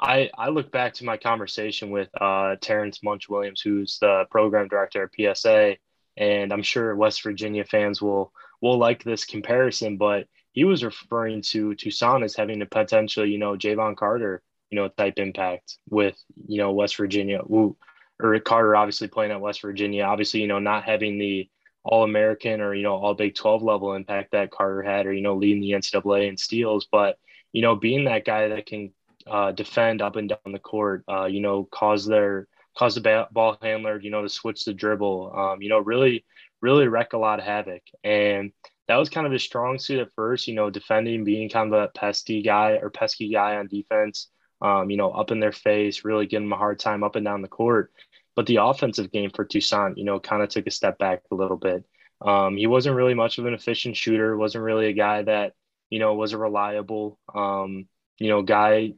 I, 0.00 0.30
I 0.36 0.48
look 0.48 0.72
back 0.72 0.94
to 0.94 1.04
my 1.04 1.16
conversation 1.16 1.90
with 1.90 2.08
uh, 2.20 2.56
Terrence 2.60 3.02
Munch 3.02 3.28
Williams, 3.28 3.60
who's 3.60 3.98
the 4.00 4.24
program 4.30 4.68
director 4.68 5.04
at 5.04 5.36
PSA, 5.36 5.76
and 6.16 6.52
I'm 6.52 6.62
sure 6.62 6.96
West 6.96 7.22
Virginia 7.22 7.64
fans 7.64 8.02
will 8.02 8.32
will 8.60 8.78
like 8.78 9.04
this 9.04 9.24
comparison. 9.24 9.96
But 9.96 10.26
he 10.50 10.64
was 10.64 10.82
referring 10.82 11.42
to 11.50 11.74
Toussaint 11.76 12.24
as 12.24 12.34
having 12.34 12.60
a 12.60 12.66
potential, 12.66 13.24
you 13.24 13.38
know, 13.38 13.56
Jevon 13.56 13.96
Carter 13.96 14.42
you 14.72 14.76
know, 14.76 14.88
type 14.88 15.18
impact 15.18 15.76
with, 15.90 16.16
you 16.48 16.56
know, 16.56 16.72
West 16.72 16.96
Virginia. 16.96 17.40
Ooh, 17.42 17.76
or 18.18 18.38
Carter 18.40 18.74
obviously 18.74 19.06
playing 19.06 19.30
at 19.30 19.40
West 19.40 19.60
Virginia, 19.60 20.04
obviously, 20.04 20.40
you 20.40 20.46
know, 20.46 20.58
not 20.58 20.84
having 20.84 21.18
the 21.18 21.48
all 21.84 22.04
American 22.04 22.60
or, 22.60 22.74
you 22.74 22.82
know, 22.82 22.94
all 22.94 23.14
Big 23.14 23.34
12 23.34 23.62
level 23.62 23.94
impact 23.94 24.32
that 24.32 24.50
Carter 24.50 24.82
had 24.82 25.06
or, 25.06 25.12
you 25.12 25.22
know, 25.22 25.34
leading 25.34 25.60
the 25.60 25.72
NCAA 25.72 26.28
in 26.28 26.36
steals. 26.36 26.86
But, 26.90 27.18
you 27.52 27.62
know, 27.62 27.74
being 27.76 28.04
that 28.04 28.24
guy 28.24 28.48
that 28.48 28.66
can 28.66 28.92
uh, 29.26 29.52
defend 29.52 30.02
up 30.02 30.16
and 30.16 30.28
down 30.28 30.52
the 30.52 30.58
court, 30.58 31.04
uh, 31.08 31.24
you 31.24 31.40
know, 31.40 31.64
cause 31.64 32.06
their, 32.06 32.46
cause 32.76 32.94
the 32.94 33.26
ball 33.32 33.58
handler, 33.60 34.00
you 34.00 34.10
know, 34.10 34.22
to 34.22 34.28
switch 34.28 34.64
the 34.64 34.74
dribble, 34.74 35.32
um, 35.36 35.62
you 35.62 35.68
know, 35.68 35.78
really, 35.78 36.24
really 36.60 36.88
wreck 36.88 37.12
a 37.12 37.18
lot 37.18 37.38
of 37.38 37.44
havoc. 37.44 37.82
And 38.04 38.52
that 38.88 38.96
was 38.96 39.10
kind 39.10 39.26
of 39.26 39.32
his 39.32 39.42
strong 39.42 39.78
suit 39.78 40.00
at 40.00 40.12
first, 40.14 40.46
you 40.48 40.54
know, 40.54 40.70
defending, 40.70 41.24
being 41.24 41.48
kind 41.48 41.72
of 41.72 41.80
a 41.80 41.88
pesky 41.88 42.42
guy 42.42 42.78
or 42.80 42.90
pesky 42.90 43.32
guy 43.32 43.56
on 43.56 43.66
defense 43.66 44.28
um, 44.62 44.90
you 44.90 44.96
know, 44.96 45.10
up 45.10 45.32
in 45.32 45.40
their 45.40 45.52
face, 45.52 46.04
really 46.04 46.26
giving 46.26 46.46
them 46.46 46.52
a 46.52 46.56
hard 46.56 46.78
time 46.78 47.02
up 47.02 47.16
and 47.16 47.24
down 47.24 47.42
the 47.42 47.48
court. 47.48 47.92
But 48.34 48.46
the 48.46 48.56
offensive 48.56 49.12
game 49.12 49.30
for 49.30 49.44
Toussaint, 49.44 49.98
you 49.98 50.04
know, 50.04 50.20
kind 50.20 50.42
of 50.42 50.48
took 50.48 50.66
a 50.66 50.70
step 50.70 50.98
back 50.98 51.22
a 51.30 51.34
little 51.34 51.56
bit. 51.56 51.84
Um, 52.24 52.56
he 52.56 52.66
wasn't 52.66 52.96
really 52.96 53.14
much 53.14 53.38
of 53.38 53.46
an 53.46 53.54
efficient 53.54 53.96
shooter. 53.96 54.36
wasn't 54.36 54.64
really 54.64 54.86
a 54.86 54.92
guy 54.92 55.22
that 55.22 55.54
you 55.90 55.98
know 55.98 56.14
was 56.14 56.32
a 56.32 56.38
reliable, 56.38 57.18
um, 57.34 57.86
you 58.18 58.28
know, 58.28 58.42
guy 58.42 58.94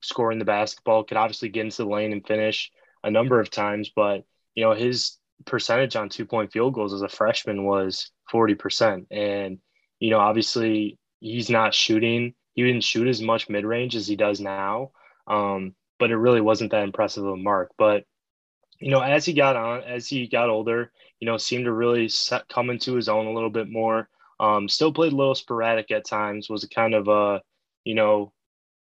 scoring 0.00 0.38
the 0.38 0.44
basketball. 0.44 1.04
Could 1.04 1.16
obviously 1.16 1.48
get 1.48 1.64
into 1.64 1.82
the 1.82 1.88
lane 1.88 2.12
and 2.12 2.26
finish 2.26 2.70
a 3.02 3.10
number 3.10 3.40
of 3.40 3.50
times, 3.50 3.90
but 3.94 4.24
you 4.54 4.64
know 4.64 4.74
his 4.74 5.18
percentage 5.44 5.96
on 5.96 6.08
two 6.08 6.24
point 6.24 6.52
field 6.52 6.74
goals 6.74 6.94
as 6.94 7.02
a 7.02 7.08
freshman 7.08 7.64
was 7.64 8.10
forty 8.30 8.54
percent, 8.54 9.06
and 9.10 9.58
you 9.98 10.10
know 10.10 10.18
obviously 10.20 10.98
he's 11.20 11.50
not 11.50 11.74
shooting. 11.74 12.34
He 12.54 12.62
didn't 12.62 12.84
shoot 12.84 13.06
as 13.08 13.20
much 13.20 13.48
mid 13.48 13.64
range 13.64 13.94
as 13.96 14.06
he 14.06 14.16
does 14.16 14.40
now, 14.40 14.90
um, 15.26 15.74
but 15.98 16.10
it 16.10 16.16
really 16.16 16.40
wasn't 16.40 16.72
that 16.72 16.82
impressive 16.84 17.24
of 17.24 17.34
a 17.34 17.36
mark. 17.36 17.70
But 17.78 18.04
you 18.80 18.90
know, 18.90 19.00
as 19.00 19.24
he 19.24 19.32
got 19.32 19.56
on, 19.56 19.82
as 19.82 20.08
he 20.08 20.26
got 20.26 20.50
older, 20.50 20.92
you 21.20 21.26
know, 21.26 21.36
seemed 21.36 21.64
to 21.64 21.72
really 21.72 22.08
set, 22.08 22.48
come 22.48 22.70
into 22.70 22.94
his 22.94 23.08
own 23.08 23.26
a 23.26 23.32
little 23.32 23.50
bit 23.50 23.68
more. 23.68 24.08
Um, 24.40 24.68
still 24.68 24.92
played 24.92 25.12
a 25.12 25.16
little 25.16 25.34
sporadic 25.34 25.90
at 25.90 26.04
times. 26.06 26.48
Was 26.48 26.64
a 26.64 26.68
kind 26.68 26.94
of 26.94 27.08
a, 27.08 27.42
you 27.84 27.94
know, 27.94 28.32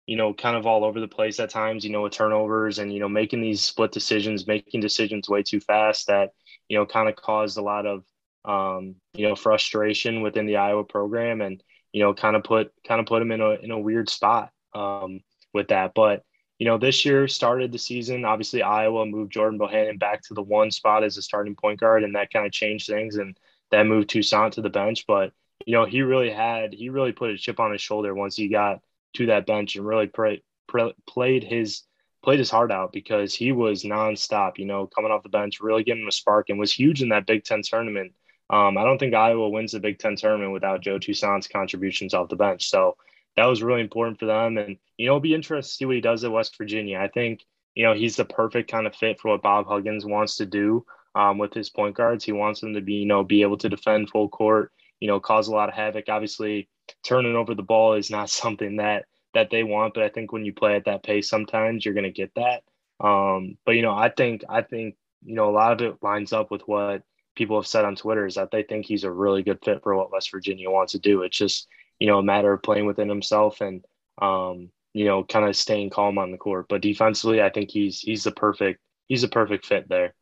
you 0.07 0.17
know, 0.17 0.33
kind 0.33 0.57
of 0.57 0.65
all 0.65 0.83
over 0.83 0.99
the 0.99 1.07
place 1.07 1.39
at 1.39 1.51
times. 1.51 1.85
You 1.85 1.91
know, 1.91 2.01
with 2.01 2.13
turnovers 2.13 2.79
and 2.79 2.91
you 2.91 2.99
know 2.99 3.09
making 3.09 3.41
these 3.41 3.63
split 3.63 3.91
decisions, 3.91 4.47
making 4.47 4.81
decisions 4.81 5.29
way 5.29 5.43
too 5.43 5.59
fast 5.59 6.07
that 6.07 6.31
you 6.69 6.77
know 6.77 6.85
kind 6.85 7.07
of 7.07 7.15
caused 7.15 7.57
a 7.57 7.61
lot 7.61 7.85
of 7.85 8.03
um, 8.45 8.95
you 9.13 9.27
know 9.27 9.35
frustration 9.35 10.21
within 10.21 10.47
the 10.47 10.57
Iowa 10.57 10.83
program 10.83 11.41
and 11.41 11.61
you 11.91 12.01
know 12.01 12.15
kind 12.15 12.35
of 12.35 12.43
put 12.43 12.71
kind 12.87 12.99
of 12.99 13.05
put 13.05 13.21
him 13.21 13.31
in 13.31 13.41
a 13.41 13.51
in 13.51 13.69
a 13.69 13.79
weird 13.79 14.09
spot 14.09 14.49
um, 14.73 15.19
with 15.53 15.67
that. 15.67 15.93
But 15.93 16.23
you 16.59 16.67
know, 16.67 16.77
this 16.77 17.05
year 17.05 17.27
started 17.27 17.71
the 17.71 17.79
season. 17.79 18.25
Obviously, 18.25 18.61
Iowa 18.61 19.05
moved 19.05 19.31
Jordan 19.31 19.59
Bohannon 19.59 19.99
back 19.99 20.21
to 20.23 20.33
the 20.33 20.41
one 20.41 20.71
spot 20.71 21.03
as 21.03 21.17
a 21.17 21.21
starting 21.21 21.55
point 21.55 21.79
guard, 21.79 22.03
and 22.03 22.15
that 22.15 22.31
kind 22.31 22.45
of 22.45 22.51
changed 22.51 22.87
things. 22.87 23.15
And 23.15 23.37
that 23.71 23.87
moved 23.87 24.09
Toussaint 24.09 24.53
to 24.53 24.61
the 24.61 24.69
bench. 24.69 25.05
But 25.07 25.33
you 25.65 25.73
know, 25.73 25.85
he 25.85 26.01
really 26.01 26.29
had 26.31 26.73
he 26.73 26.89
really 26.89 27.11
put 27.11 27.31
a 27.31 27.37
chip 27.37 27.59
on 27.59 27.71
his 27.71 27.81
shoulder 27.81 28.13
once 28.13 28.35
he 28.35 28.47
got 28.47 28.81
to 29.15 29.27
that 29.27 29.45
bench 29.45 29.75
and 29.75 29.85
really 29.85 30.07
played 30.07 31.43
his 31.43 31.83
played 32.23 32.39
his 32.39 32.49
heart 32.49 32.71
out 32.71 32.93
because 32.93 33.33
he 33.33 33.51
was 33.51 33.83
nonstop. 33.83 34.57
You 34.57 34.65
know, 34.65 34.87
coming 34.87 35.11
off 35.11 35.23
the 35.23 35.29
bench, 35.29 35.59
really 35.59 35.83
getting 35.83 36.07
a 36.07 36.11
spark, 36.11 36.49
and 36.49 36.59
was 36.59 36.73
huge 36.73 37.01
in 37.01 37.09
that 37.09 37.25
Big 37.25 37.43
Ten 37.43 37.61
tournament. 37.63 38.13
Um, 38.49 38.77
I 38.77 38.83
don't 38.83 38.99
think 38.99 39.15
Iowa 39.15 39.49
wins 39.49 39.71
the 39.71 39.79
Big 39.79 39.99
Ten 39.99 40.15
tournament 40.15 40.51
without 40.51 40.81
Joe 40.81 40.99
Toussaint's 40.99 41.47
contributions 41.47 42.13
off 42.13 42.29
the 42.29 42.35
bench. 42.35 42.69
So 42.69 42.97
that 43.35 43.45
was 43.45 43.63
really 43.63 43.81
important 43.81 44.19
for 44.19 44.25
them. 44.25 44.57
And, 44.57 44.77
you 44.97 45.05
know, 45.05 45.13
it'll 45.13 45.19
be 45.19 45.33
interesting 45.33 45.69
to 45.69 45.75
see 45.75 45.85
what 45.85 45.95
he 45.95 46.01
does 46.01 46.23
at 46.23 46.31
West 46.31 46.57
Virginia. 46.57 46.99
I 46.99 47.07
think, 47.07 47.41
you 47.75 47.83
know, 47.83 47.93
he's 47.93 48.15
the 48.15 48.25
perfect 48.25 48.69
kind 48.69 48.87
of 48.87 48.95
fit 48.95 49.19
for 49.19 49.31
what 49.31 49.41
Bob 49.41 49.65
Huggins 49.65 50.05
wants 50.05 50.37
to 50.37 50.45
do 50.45 50.85
um, 51.15 51.37
with 51.37 51.53
his 51.53 51.69
point 51.69 51.95
guards. 51.95 52.23
He 52.23 52.31
wants 52.31 52.61
them 52.61 52.73
to 52.73 52.81
be, 52.81 52.93
you 52.93 53.05
know, 53.05 53.23
be 53.23 53.41
able 53.41 53.57
to 53.57 53.69
defend 53.69 54.09
full 54.09 54.29
court, 54.29 54.71
you 54.99 55.07
know, 55.07 55.19
cause 55.19 55.47
a 55.47 55.51
lot 55.51 55.69
of 55.69 55.75
havoc. 55.75 56.09
Obviously, 56.09 56.69
turning 57.03 57.35
over 57.35 57.55
the 57.55 57.63
ball 57.63 57.93
is 57.93 58.09
not 58.09 58.29
something 58.41 58.77
that 58.77 59.05
that 59.33 59.49
they 59.49 59.63
want, 59.63 59.95
but 59.95 60.03
I 60.03 60.09
think 60.09 60.31
when 60.31 60.45
you 60.45 60.53
play 60.53 60.75
at 60.75 60.85
that 60.85 61.01
pace, 61.01 61.27
sometimes 61.27 61.83
you're 61.83 61.95
going 61.95 62.03
to 62.03 62.11
get 62.11 62.31
that. 62.35 62.63
Um, 62.99 63.57
but 63.65 63.71
you 63.71 63.81
know, 63.81 63.95
I 63.95 64.09
think 64.09 64.43
I 64.47 64.61
think 64.61 64.95
you 65.25 65.33
know 65.33 65.49
a 65.49 65.51
lot 65.51 65.73
of 65.73 65.81
it 65.81 66.03
lines 66.03 66.33
up 66.33 66.51
with 66.51 66.61
what 66.67 67.01
people 67.35 67.57
have 67.57 67.67
said 67.67 67.83
on 67.83 67.95
Twitter 67.95 68.27
is 68.27 68.35
that 68.35 68.51
they 68.51 68.61
think 68.61 68.85
he's 68.85 69.03
a 69.03 69.11
really 69.11 69.41
good 69.41 69.57
fit 69.63 69.81
for 69.81 69.95
what 69.95 70.11
West 70.11 70.29
Virginia 70.31 70.69
wants 70.69 70.91
to 70.91 70.99
do. 70.99 71.23
It's 71.23 71.37
just 71.37 71.67
you 71.99 72.07
know, 72.07 72.19
a 72.19 72.23
matter 72.23 72.53
of 72.53 72.63
playing 72.63 72.85
within 72.85 73.09
himself 73.09 73.61
and, 73.61 73.83
um, 74.21 74.69
you 74.93 75.05
know, 75.05 75.23
kind 75.23 75.45
of 75.45 75.55
staying 75.55 75.89
calm 75.89 76.17
on 76.17 76.31
the 76.31 76.37
court. 76.37 76.67
But 76.69 76.81
defensively, 76.81 77.41
I 77.41 77.49
think 77.49 77.71
he's 77.71 77.99
he's 77.99 78.23
the 78.23 78.31
perfect 78.31 78.79
he's 79.07 79.23
a 79.23 79.27
perfect 79.27 79.65
fit 79.65 79.89
there. 79.89 80.13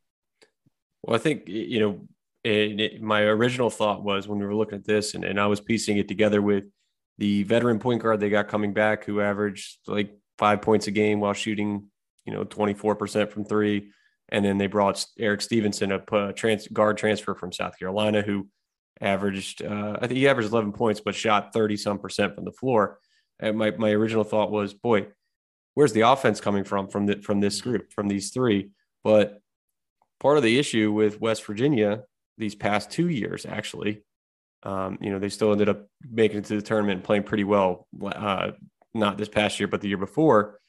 Well, 1.04 1.16
I 1.16 1.20
think 1.20 1.48
you 1.48 1.80
know, 1.80 2.08
it, 2.44 2.80
it, 2.80 3.02
my 3.02 3.22
original 3.22 3.70
thought 3.70 4.04
was 4.04 4.28
when 4.28 4.40
we 4.40 4.46
were 4.46 4.56
looking 4.56 4.78
at 4.78 4.86
this, 4.86 5.14
and, 5.14 5.24
and 5.24 5.40
I 5.40 5.48
was 5.48 5.60
piecing 5.60 5.98
it 5.98 6.08
together 6.08 6.42
with 6.42 6.66
the 7.18 7.44
veteran 7.44 7.80
point 7.80 8.02
guard 8.02 8.20
they 8.20 8.30
got 8.30 8.48
coming 8.48 8.74
back, 8.74 9.06
who 9.06 9.22
averaged 9.22 9.80
like 9.88 10.16
five 10.38 10.62
points 10.62 10.88
a 10.88 10.92
game 10.92 11.20
while 11.20 11.34
shooting, 11.34 11.88
you 12.26 12.34
know, 12.34 12.44
twenty 12.44 12.74
four 12.74 12.96
percent 12.96 13.32
from 13.32 13.46
three, 13.46 13.92
and 14.30 14.46
then 14.46 14.58
they 14.58 14.68
brought 14.68 15.06
Erik 15.20 15.42
Stevenson, 15.42 15.92
a 15.92 16.34
trans, 16.34 16.68
guard 16.68 16.98
transfer 16.98 17.36
from 17.36 17.52
South 17.52 17.78
Carolina, 17.78 18.22
who 18.22 18.48
averaged, 19.02 19.64
uh, 19.64 19.98
I 20.02 20.08
think 20.08 20.18
he 20.18 20.28
averaged 20.28 20.52
11 20.52 20.72
points, 20.74 21.02
but 21.02 21.16
shot 21.16 21.54
30 21.54 21.78
some 21.78 22.00
percent 22.00 22.36
from 22.36 22.46
the 22.46 22.52
floor. 22.52 23.00
And 23.40 23.58
my, 23.58 23.72
my 23.72 23.90
original 23.90 24.24
thought 24.24 24.52
was, 24.52 24.74
boy, 24.74 25.08
where's 25.74 25.94
the 25.94 26.02
offense 26.02 26.40
coming 26.40 26.64
from 26.64 26.88
from 26.88 27.08
the, 27.08 27.22
from 27.22 27.40
this 27.40 27.60
group, 27.62 27.92
from 27.92 28.08
these 28.08 28.30
three? 28.30 28.70
But 29.04 29.42
part 30.20 30.38
of 30.38 30.44
the 30.44 30.60
issue 30.60 30.92
with 30.92 31.20
West 31.20 31.46
Virginia 31.46 32.04
these 32.38 32.56
past 32.56 32.92
two 32.92 33.10
years, 33.10 33.46
actually, 33.46 34.04
um, 34.64 35.00
you 35.02 35.10
know, 35.10 35.20
they 35.20 35.30
still 35.30 35.52
ended 35.52 35.70
up 35.70 35.88
making 36.10 36.38
it 36.38 36.46
to 36.46 36.56
the 36.56 36.62
tournament 36.62 36.98
and 36.98 37.04
playing 37.04 37.24
pretty 37.24 37.44
well. 37.44 37.88
Uh, 38.04 38.52
not 38.94 39.18
this 39.18 39.30
past 39.30 39.60
year, 39.60 39.68
but 39.68 39.82
the 39.82 39.88
year 39.88 39.98
before. 39.98 40.60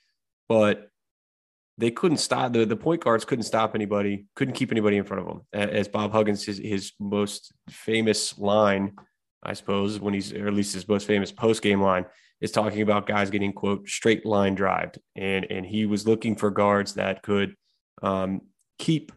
But 0.48 0.88
they 1.78 1.90
couldn't 1.90 2.18
stop 2.18 2.52
the, 2.52 2.64
the 2.64 2.76
point 2.76 3.02
guards 3.02 3.24
couldn't 3.24 3.44
stop 3.44 3.74
anybody, 3.74 4.26
couldn't 4.36 4.54
keep 4.54 4.70
anybody 4.70 4.96
in 4.96 5.04
front 5.04 5.22
of 5.22 5.26
them. 5.26 5.42
As 5.52 5.88
Bob 5.88 6.12
Huggins, 6.12 6.44
his, 6.44 6.58
his 6.58 6.92
most 7.00 7.52
famous 7.70 8.38
line, 8.38 8.92
I 9.42 9.54
suppose, 9.54 9.98
when 9.98 10.14
he's 10.14 10.32
or 10.32 10.46
at 10.46 10.54
least 10.54 10.74
his 10.74 10.86
most 10.86 11.06
famous 11.06 11.32
post 11.32 11.62
game 11.62 11.80
line 11.80 12.04
is 12.40 12.50
talking 12.50 12.82
about 12.82 13.06
guys 13.06 13.30
getting 13.30 13.52
quote 13.52 13.88
straight 13.88 14.26
line 14.26 14.54
drived, 14.54 14.98
and 15.16 15.46
and 15.50 15.64
he 15.64 15.86
was 15.86 16.06
looking 16.06 16.36
for 16.36 16.50
guards 16.50 16.94
that 16.94 17.22
could 17.22 17.54
um, 18.02 18.42
keep 18.78 19.12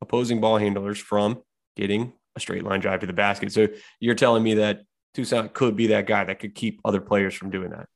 opposing 0.00 0.40
ball 0.40 0.58
handlers 0.58 0.98
from 0.98 1.42
getting 1.76 2.12
a 2.36 2.40
straight 2.40 2.64
line 2.64 2.80
drive 2.80 3.00
to 3.00 3.06
the 3.06 3.12
basket. 3.12 3.52
So 3.52 3.68
you're 4.00 4.14
telling 4.14 4.42
me 4.42 4.54
that 4.54 4.80
Toussaint 5.14 5.52
could 5.52 5.76
be 5.76 5.88
that 5.88 6.06
guy 6.06 6.24
that 6.24 6.40
could 6.40 6.54
keep 6.54 6.80
other 6.84 7.00
players 7.00 7.34
from 7.34 7.50
doing 7.50 7.70
that. 7.70 7.88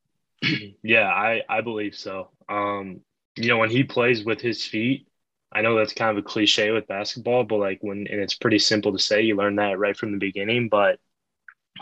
Yeah, 0.82 1.08
I 1.08 1.42
I 1.48 1.62
believe 1.62 1.96
so. 1.96 2.30
Um, 2.48 3.00
you 3.36 3.48
know, 3.48 3.58
when 3.58 3.70
he 3.70 3.84
plays 3.84 4.24
with 4.24 4.40
his 4.40 4.64
feet, 4.64 5.06
I 5.52 5.62
know 5.62 5.76
that's 5.76 5.94
kind 5.94 6.16
of 6.16 6.24
a 6.24 6.26
cliche 6.26 6.70
with 6.70 6.88
basketball, 6.88 7.44
but 7.44 7.56
like 7.56 7.78
when, 7.80 8.06
and 8.10 8.20
it's 8.20 8.34
pretty 8.34 8.58
simple 8.58 8.92
to 8.92 8.98
say, 8.98 9.22
you 9.22 9.36
learn 9.36 9.56
that 9.56 9.78
right 9.78 9.96
from 9.96 10.12
the 10.12 10.18
beginning. 10.18 10.68
But 10.68 10.98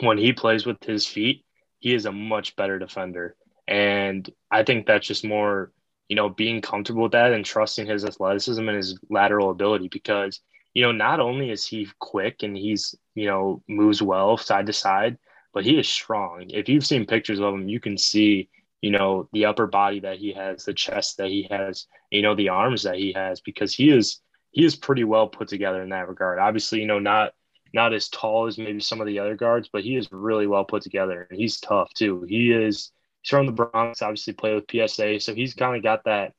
when 0.00 0.18
he 0.18 0.32
plays 0.32 0.66
with 0.66 0.82
his 0.84 1.06
feet, 1.06 1.44
he 1.78 1.94
is 1.94 2.06
a 2.06 2.12
much 2.12 2.56
better 2.56 2.78
defender. 2.78 3.36
And 3.66 4.28
I 4.50 4.62
think 4.64 4.86
that's 4.86 5.06
just 5.06 5.24
more, 5.24 5.72
you 6.08 6.16
know, 6.16 6.28
being 6.28 6.60
comfortable 6.60 7.04
with 7.04 7.12
that 7.12 7.32
and 7.32 7.44
trusting 7.44 7.86
his 7.86 8.04
athleticism 8.04 8.66
and 8.68 8.76
his 8.76 8.98
lateral 9.08 9.50
ability 9.50 9.88
because, 9.88 10.40
you 10.74 10.82
know, 10.82 10.92
not 10.92 11.20
only 11.20 11.50
is 11.50 11.66
he 11.66 11.88
quick 11.98 12.42
and 12.42 12.56
he's, 12.56 12.94
you 13.14 13.26
know, 13.26 13.62
moves 13.68 14.02
well 14.02 14.36
side 14.36 14.66
to 14.66 14.72
side, 14.72 15.18
but 15.52 15.64
he 15.64 15.78
is 15.78 15.88
strong. 15.88 16.46
If 16.50 16.68
you've 16.68 16.86
seen 16.86 17.06
pictures 17.06 17.40
of 17.40 17.54
him, 17.54 17.68
you 17.68 17.80
can 17.80 17.96
see 17.96 18.50
you 18.84 18.90
know, 18.90 19.26
the 19.32 19.46
upper 19.46 19.66
body 19.66 20.00
that 20.00 20.18
he 20.18 20.34
has, 20.34 20.66
the 20.66 20.74
chest 20.74 21.16
that 21.16 21.28
he 21.28 21.48
has, 21.50 21.86
you 22.10 22.20
know, 22.20 22.34
the 22.34 22.50
arms 22.50 22.82
that 22.82 22.96
he 22.96 23.14
has, 23.14 23.40
because 23.40 23.74
he 23.74 23.88
is 23.88 24.20
he 24.50 24.62
is 24.62 24.76
pretty 24.76 25.04
well 25.04 25.26
put 25.26 25.48
together 25.48 25.82
in 25.82 25.88
that 25.88 26.06
regard. 26.06 26.38
Obviously, 26.38 26.80
you 26.80 26.86
know, 26.86 26.98
not 26.98 27.32
not 27.72 27.94
as 27.94 28.10
tall 28.10 28.46
as 28.46 28.58
maybe 28.58 28.80
some 28.80 29.00
of 29.00 29.06
the 29.06 29.18
other 29.18 29.36
guards, 29.36 29.70
but 29.72 29.82
he 29.82 29.96
is 29.96 30.12
really 30.12 30.46
well 30.46 30.66
put 30.66 30.82
together 30.82 31.26
and 31.30 31.40
he's 31.40 31.58
tough 31.60 31.94
too. 31.94 32.26
He 32.28 32.52
is 32.52 32.92
he's 33.22 33.30
from 33.30 33.46
the 33.46 33.52
Bronx, 33.52 34.02
obviously 34.02 34.34
played 34.34 34.54
with 34.54 34.70
PSA, 34.70 35.18
so 35.18 35.34
he's 35.34 35.54
kind 35.54 35.76
of 35.76 35.82
got 35.82 36.04
that 36.04 36.34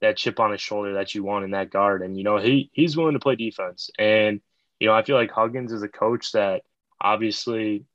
that 0.00 0.16
chip 0.18 0.38
on 0.38 0.52
his 0.52 0.60
shoulder 0.60 0.94
that 0.94 1.16
you 1.16 1.24
want 1.24 1.44
in 1.46 1.50
that 1.50 1.70
guard. 1.70 2.02
And 2.02 2.16
you 2.16 2.22
know, 2.22 2.36
he 2.36 2.70
he's 2.74 2.96
willing 2.96 3.14
to 3.14 3.18
play 3.18 3.34
defense. 3.34 3.90
And 3.98 4.40
you 4.78 4.86
know, 4.86 4.94
I 4.94 5.02
feel 5.02 5.16
like 5.16 5.32
Huggins 5.32 5.72
is 5.72 5.82
a 5.82 5.88
coach 5.88 6.30
that 6.30 6.62
obviously 7.00 7.86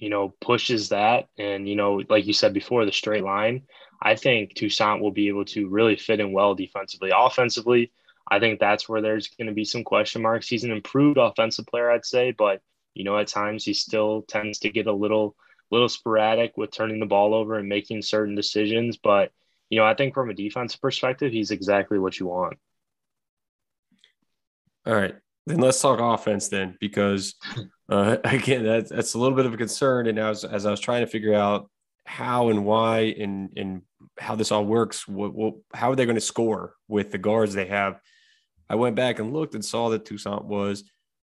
you 0.00 0.08
know, 0.08 0.34
pushes 0.40 0.88
that 0.88 1.28
and, 1.38 1.68
you 1.68 1.76
know, 1.76 2.02
like 2.08 2.26
you 2.26 2.32
said 2.32 2.54
before, 2.54 2.84
the 2.86 2.92
straight 2.92 3.22
line, 3.22 3.64
I 4.02 4.16
think 4.16 4.54
Toussaint 4.54 5.00
will 5.00 5.10
be 5.12 5.28
able 5.28 5.44
to 5.46 5.68
really 5.68 5.96
fit 5.96 6.20
in 6.20 6.32
well 6.32 6.54
defensively. 6.54 7.10
Offensively, 7.14 7.92
I 8.28 8.40
think 8.40 8.58
that's 8.58 8.88
where 8.88 9.02
there's 9.02 9.28
going 9.28 9.48
to 9.48 9.54
be 9.54 9.66
some 9.66 9.84
question 9.84 10.22
marks. 10.22 10.48
He's 10.48 10.64
an 10.64 10.72
improved 10.72 11.18
offensive 11.18 11.66
player, 11.66 11.90
I'd 11.90 12.06
say, 12.06 12.32
but, 12.32 12.62
you 12.94 13.04
know, 13.04 13.18
at 13.18 13.28
times 13.28 13.64
he 13.64 13.74
still 13.74 14.22
tends 14.22 14.60
to 14.60 14.70
get 14.70 14.86
a 14.86 14.92
little, 14.92 15.36
little 15.70 15.88
sporadic 15.88 16.56
with 16.56 16.70
turning 16.70 16.98
the 16.98 17.06
ball 17.06 17.34
over 17.34 17.58
and 17.58 17.68
making 17.68 18.00
certain 18.00 18.34
decisions. 18.34 18.96
But, 18.96 19.32
you 19.68 19.78
know, 19.78 19.84
I 19.84 19.94
think 19.94 20.14
from 20.14 20.30
a 20.30 20.34
defensive 20.34 20.80
perspective, 20.80 21.30
he's 21.30 21.50
exactly 21.50 21.98
what 21.98 22.18
you 22.18 22.26
want. 22.26 22.58
All 24.86 24.94
right. 24.94 25.14
Then 25.50 25.60
let's 25.60 25.80
talk 25.80 25.98
offense 26.00 26.48
then, 26.48 26.76
because 26.80 27.34
uh, 27.88 28.18
again, 28.24 28.64
that's 28.64 28.90
that's 28.90 29.14
a 29.14 29.18
little 29.18 29.36
bit 29.36 29.46
of 29.46 29.54
a 29.54 29.56
concern. 29.56 30.06
And 30.06 30.18
as 30.18 30.44
as 30.44 30.64
I 30.64 30.70
was 30.70 30.80
trying 30.80 31.00
to 31.00 31.10
figure 31.10 31.34
out 31.34 31.68
how 32.06 32.48
and 32.48 32.64
why 32.64 33.14
and 33.18 33.50
and 33.56 33.82
how 34.18 34.36
this 34.36 34.52
all 34.52 34.64
works, 34.64 35.08
what, 35.08 35.34
what 35.34 35.54
how 35.74 35.90
are 35.90 35.96
they 35.96 36.06
going 36.06 36.14
to 36.14 36.20
score 36.20 36.74
with 36.88 37.10
the 37.10 37.18
guards 37.18 37.52
they 37.52 37.66
have? 37.66 38.00
I 38.68 38.76
went 38.76 38.94
back 38.94 39.18
and 39.18 39.32
looked 39.32 39.54
and 39.54 39.64
saw 39.64 39.88
that 39.88 40.04
Toussaint 40.04 40.44
was 40.44 40.84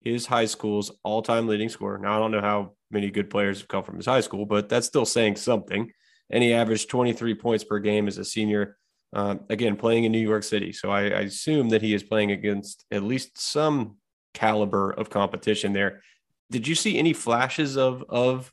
his 0.02 0.26
high 0.26 0.44
school's 0.44 0.90
all-time 1.04 1.46
leading 1.46 1.70
scorer. 1.70 1.96
Now 1.96 2.16
I 2.16 2.18
don't 2.18 2.32
know 2.32 2.42
how 2.42 2.72
many 2.90 3.10
good 3.10 3.30
players 3.30 3.60
have 3.60 3.68
come 3.68 3.84
from 3.84 3.96
his 3.96 4.06
high 4.06 4.20
school, 4.20 4.44
but 4.44 4.68
that's 4.68 4.86
still 4.86 5.06
saying 5.06 5.36
something. 5.36 5.90
And 6.28 6.42
he 6.42 6.52
averaged 6.52 6.90
23 6.90 7.34
points 7.36 7.64
per 7.64 7.78
game 7.78 8.08
as 8.08 8.18
a 8.18 8.24
senior. 8.24 8.76
Uh, 9.14 9.36
again, 9.50 9.76
playing 9.76 10.04
in 10.04 10.12
New 10.12 10.18
York 10.18 10.42
City. 10.42 10.72
So 10.72 10.90
I, 10.90 11.02
I 11.02 11.20
assume 11.20 11.68
that 11.68 11.82
he 11.82 11.94
is 11.94 12.02
playing 12.02 12.32
against 12.32 12.86
at 12.90 13.02
least 13.02 13.38
some 13.38 13.96
caliber 14.34 14.90
of 14.90 15.10
competition 15.10 15.72
there. 15.72 16.02
Did 16.50 16.68
you 16.68 16.74
see 16.74 16.98
any 16.98 17.12
flashes 17.12 17.76
of 17.76 18.04
of 18.08 18.52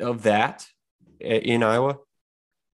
of 0.00 0.22
that 0.24 0.66
in 1.20 1.62
Iowa? 1.62 1.98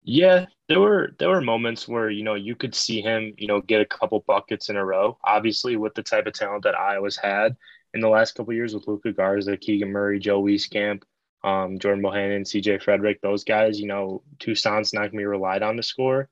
Yeah, 0.04 0.46
there 0.68 0.80
were 0.80 1.14
there 1.18 1.28
were 1.28 1.40
moments 1.40 1.86
where 1.86 2.10
you 2.10 2.24
know 2.24 2.34
you 2.34 2.56
could 2.56 2.74
see 2.74 3.00
him 3.00 3.34
you 3.38 3.46
know 3.46 3.60
get 3.60 3.80
a 3.80 3.86
couple 3.86 4.24
buckets 4.26 4.68
in 4.68 4.76
a 4.76 4.84
row. 4.84 5.18
Obviously, 5.24 5.76
with 5.76 5.94
the 5.94 6.02
type 6.02 6.26
of 6.26 6.32
talent 6.32 6.64
that 6.64 6.74
Iowa's 6.74 7.16
had 7.16 7.56
in 7.94 8.00
the 8.00 8.08
last 8.08 8.32
couple 8.34 8.54
years 8.54 8.74
with 8.74 8.88
Luka 8.88 9.12
Garza, 9.12 9.56
Keegan 9.56 9.92
Murray, 9.92 10.18
Joe 10.18 10.42
Wieskamp, 10.42 11.02
um, 11.44 11.78
Jordan 11.78 12.02
Bohannon, 12.02 12.46
C.J. 12.46 12.78
Frederick, 12.78 13.20
those 13.20 13.44
guys. 13.44 13.78
You 13.78 13.86
know, 13.86 14.22
Toussaint's 14.40 14.92
not 14.92 15.06
gonna 15.06 15.18
be 15.18 15.24
relied 15.24 15.62
on 15.62 15.76
to 15.76 15.82
score, 15.82 16.28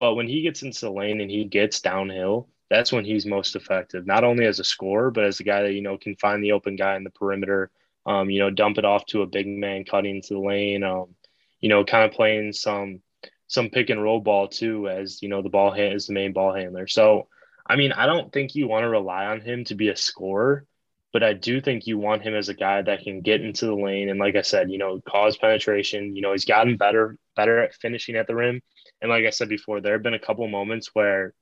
but 0.00 0.14
when 0.14 0.26
he 0.26 0.42
gets 0.42 0.62
into 0.62 0.80
the 0.80 0.90
lane 0.90 1.20
and 1.20 1.30
he 1.30 1.44
gets 1.44 1.80
downhill, 1.80 2.48
that's 2.70 2.92
when 2.92 3.04
he's 3.04 3.26
most 3.26 3.56
effective. 3.56 4.06
Not 4.06 4.24
only 4.24 4.46
as 4.46 4.58
a 4.58 4.64
scorer, 4.64 5.10
but 5.10 5.24
as 5.24 5.40
a 5.40 5.44
guy 5.44 5.62
that 5.62 5.72
you 5.72 5.82
know 5.82 5.98
can 5.98 6.16
find 6.16 6.42
the 6.42 6.52
open 6.52 6.76
guy 6.76 6.96
in 6.96 7.04
the 7.04 7.10
perimeter. 7.10 7.70
Um, 8.06 8.28
you 8.28 8.38
know, 8.38 8.50
dump 8.50 8.76
it 8.76 8.84
off 8.84 9.06
to 9.06 9.22
a 9.22 9.26
big 9.26 9.46
man 9.46 9.84
cutting 9.84 10.16
into 10.16 10.34
the 10.34 10.40
lane. 10.40 10.82
Um, 10.82 11.14
you 11.60 11.70
know, 11.70 11.84
kind 11.84 12.04
of 12.04 12.12
playing 12.12 12.52
some 12.52 13.00
some 13.46 13.70
pick 13.70 13.90
and 13.90 14.02
roll 14.02 14.20
ball 14.20 14.48
too, 14.48 14.88
as 14.88 15.22
you 15.22 15.28
know, 15.28 15.42
the 15.42 15.48
ball 15.48 15.70
hand 15.70 15.94
is 15.94 16.06
the 16.06 16.12
main 16.12 16.32
ball 16.32 16.54
handler. 16.54 16.86
So, 16.86 17.28
I 17.66 17.76
mean, 17.76 17.92
I 17.92 18.06
don't 18.06 18.32
think 18.32 18.54
you 18.54 18.68
want 18.68 18.84
to 18.84 18.88
rely 18.88 19.26
on 19.26 19.40
him 19.40 19.64
to 19.64 19.74
be 19.74 19.88
a 19.88 19.96
scorer, 19.96 20.66
but 21.12 21.22
I 21.22 21.32
do 21.32 21.60
think 21.60 21.86
you 21.86 21.98
want 21.98 22.22
him 22.22 22.34
as 22.34 22.48
a 22.48 22.54
guy 22.54 22.82
that 22.82 23.02
can 23.02 23.20
get 23.20 23.40
into 23.40 23.66
the 23.66 23.74
lane 23.74 24.08
and, 24.10 24.18
like 24.18 24.36
I 24.36 24.42
said, 24.42 24.70
you 24.70 24.78
know, 24.78 25.00
cause 25.00 25.36
penetration. 25.36 26.16
You 26.16 26.22
know, 26.22 26.32
he's 26.32 26.44
gotten 26.44 26.76
better 26.76 27.16
better 27.36 27.60
at 27.62 27.74
finishing 27.74 28.16
at 28.16 28.26
the 28.26 28.34
rim, 28.34 28.60
and 29.00 29.10
like 29.10 29.24
I 29.24 29.30
said 29.30 29.48
before, 29.48 29.80
there 29.80 29.94
have 29.94 30.02
been 30.02 30.14
a 30.14 30.18
couple 30.18 30.46
moments 30.48 30.90
where, 30.94 31.32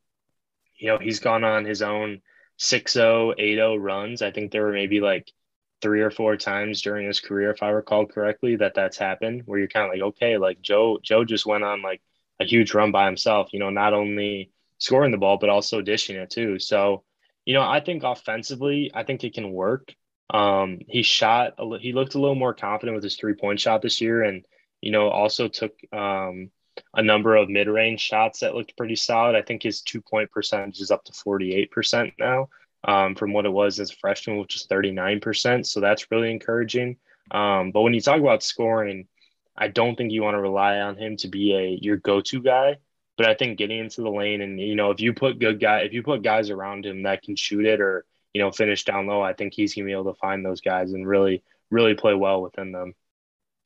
you 0.76 0.88
know, 0.88 0.98
he's 0.98 1.20
gone 1.20 1.44
on 1.44 1.64
his 1.64 1.82
own 1.82 2.20
6-0, 2.58 3.38
8-0 3.38 3.82
runs. 3.82 4.22
I 4.22 4.30
think 4.30 4.50
there 4.50 4.64
were 4.64 4.72
maybe 4.72 5.00
like 5.00 5.30
three 5.80 6.00
or 6.00 6.10
four 6.10 6.36
times 6.36 6.82
during 6.82 7.06
his 7.06 7.20
career, 7.20 7.50
if 7.50 7.62
I 7.62 7.70
recall 7.70 8.06
correctly, 8.06 8.56
that 8.56 8.74
that's 8.74 8.96
happened. 8.96 9.42
Where 9.46 9.58
you're 9.58 9.68
kind 9.68 9.86
of 9.86 9.92
like, 9.92 10.02
okay, 10.14 10.38
like 10.38 10.62
Joe, 10.62 10.98
Joe 11.02 11.24
just 11.24 11.44
went 11.44 11.64
on 11.64 11.82
like 11.82 12.00
a 12.40 12.44
huge 12.44 12.72
run 12.72 12.92
by 12.92 13.06
himself. 13.06 13.52
You 13.52 13.58
know, 13.58 13.70
not 13.70 13.92
only 13.92 14.50
scoring 14.78 15.12
the 15.12 15.18
ball 15.18 15.38
but 15.38 15.48
also 15.48 15.80
dishing 15.80 16.16
it 16.16 16.30
too. 16.30 16.58
So, 16.58 17.04
you 17.44 17.54
know, 17.54 17.62
I 17.62 17.80
think 17.80 18.02
offensively, 18.04 18.90
I 18.94 19.02
think 19.02 19.24
it 19.24 19.34
can 19.34 19.52
work. 19.52 19.94
Um, 20.30 20.80
he 20.88 21.02
shot, 21.02 21.54
he 21.80 21.92
looked 21.92 22.14
a 22.14 22.20
little 22.20 22.34
more 22.34 22.54
confident 22.54 22.94
with 22.94 23.04
his 23.04 23.16
three 23.16 23.34
point 23.34 23.60
shot 23.60 23.82
this 23.82 24.00
year, 24.00 24.22
and 24.22 24.44
you 24.80 24.90
know, 24.90 25.08
also 25.08 25.48
took 25.48 25.72
um, 25.92 26.50
a 26.94 27.02
number 27.02 27.36
of 27.36 27.48
mid 27.48 27.68
range 27.68 28.00
shots 28.00 28.40
that 28.40 28.54
looked 28.54 28.76
pretty 28.76 28.96
solid. 28.96 29.36
I 29.36 29.42
think 29.42 29.62
his 29.62 29.82
two 29.82 30.00
point 30.00 30.30
percentage 30.30 30.80
is 30.80 30.90
up 30.90 31.04
to 31.04 31.12
forty 31.12 31.54
eight 31.54 31.70
percent 31.70 32.12
now 32.18 32.48
um, 32.84 33.14
from 33.14 33.32
what 33.32 33.46
it 33.46 33.52
was 33.52 33.78
as 33.78 33.90
a 33.90 33.96
freshman, 33.96 34.38
which 34.38 34.56
is 34.56 34.66
39%. 34.66 35.66
So 35.66 35.80
that's 35.80 36.10
really 36.10 36.30
encouraging. 36.30 36.96
Um, 37.30 37.70
but 37.70 37.82
when 37.82 37.94
you 37.94 38.00
talk 38.00 38.20
about 38.20 38.42
scoring, 38.42 39.06
I 39.56 39.68
don't 39.68 39.96
think 39.96 40.12
you 40.12 40.22
want 40.22 40.34
to 40.34 40.40
rely 40.40 40.78
on 40.78 40.96
him 40.96 41.16
to 41.18 41.28
be 41.28 41.54
a 41.54 41.78
your 41.80 41.96
go-to 41.96 42.42
guy. 42.42 42.78
But 43.16 43.28
I 43.28 43.34
think 43.34 43.58
getting 43.58 43.78
into 43.78 44.00
the 44.00 44.10
lane 44.10 44.40
and 44.40 44.58
you 44.58 44.74
know 44.74 44.90
if 44.90 45.00
you 45.00 45.12
put 45.12 45.38
good 45.38 45.60
guy 45.60 45.80
if 45.80 45.92
you 45.92 46.02
put 46.02 46.22
guys 46.22 46.50
around 46.50 46.86
him 46.86 47.02
that 47.02 47.22
can 47.22 47.36
shoot 47.36 47.66
it 47.66 47.80
or 47.80 48.06
you 48.32 48.40
know 48.40 48.50
finish 48.50 48.84
down 48.84 49.06
low, 49.06 49.20
I 49.20 49.34
think 49.34 49.52
he's 49.52 49.74
gonna 49.74 49.84
be 49.84 49.92
able 49.92 50.12
to 50.12 50.18
find 50.18 50.44
those 50.44 50.62
guys 50.62 50.92
and 50.92 51.06
really 51.06 51.44
really 51.70 51.94
play 51.94 52.14
well 52.14 52.42
within 52.42 52.72
them. 52.72 52.94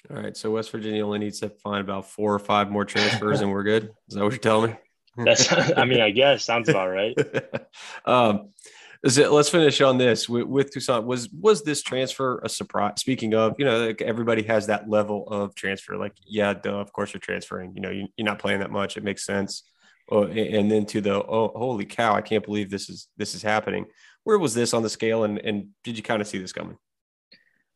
All 0.09 0.16
right, 0.16 0.37
so 0.37 0.53
West 0.53 0.71
Virginia 0.71 1.05
only 1.05 1.19
needs 1.19 1.40
to 1.40 1.49
find 1.49 1.81
about 1.81 2.09
four 2.09 2.33
or 2.33 2.38
five 2.38 2.71
more 2.71 2.85
transfers, 2.85 3.40
and 3.40 3.51
we're 3.51 3.64
good. 3.64 3.90
Is 4.09 4.14
that 4.14 4.23
what 4.23 4.33
you're 4.33 4.38
telling 4.38 4.71
me? 4.71 4.77
That's, 5.25 5.51
I 5.53 5.85
mean, 5.85 6.01
I 6.01 6.11
guess 6.11 6.45
sounds 6.45 6.69
about 6.69 6.88
right. 6.90 7.16
um, 8.05 8.51
let's 9.03 9.49
finish 9.49 9.81
on 9.81 9.99
this 9.99 10.29
with, 10.29 10.45
with 10.45 10.73
Toussaint. 10.73 11.05
Was 11.05 11.29
was 11.31 11.64
this 11.64 11.83
transfer 11.83 12.40
a 12.45 12.49
surprise? 12.49 12.95
Speaking 12.99 13.35
of, 13.35 13.55
you 13.59 13.64
know, 13.64 13.87
like 13.87 14.03
everybody 14.03 14.42
has 14.45 14.66
that 14.66 14.88
level 14.88 15.27
of 15.29 15.55
transfer. 15.55 15.97
Like, 15.97 16.14
yeah, 16.25 16.55
duh, 16.55 16.79
of 16.79 16.92
course 16.92 17.12
you're 17.12 17.21
transferring. 17.21 17.75
You 17.75 17.81
know, 17.81 17.90
you, 17.90 18.07
are 18.21 18.25
not 18.25 18.38
playing 18.38 18.61
that 18.61 18.71
much. 18.71 18.97
It 18.97 19.05
makes 19.05 19.25
sense. 19.25 19.64
Oh, 20.09 20.25
and 20.25 20.71
then 20.71 20.87
to 20.87 21.01
the 21.01 21.14
oh, 21.14 21.53
holy 21.57 21.85
cow, 21.85 22.14
I 22.14 22.21
can't 22.21 22.45
believe 22.45 22.71
this 22.71 22.88
is 22.88 23.09
this 23.16 23.35
is 23.35 23.42
happening. 23.42 23.87
Where 24.23 24.38
was 24.38 24.55
this 24.55 24.73
on 24.73 24.83
the 24.83 24.90
scale, 24.90 25.25
and 25.25 25.38
and 25.38 25.69
did 25.83 25.97
you 25.97 26.03
kind 26.03 26.21
of 26.21 26.29
see 26.29 26.38
this 26.38 26.53
coming? 26.53 26.77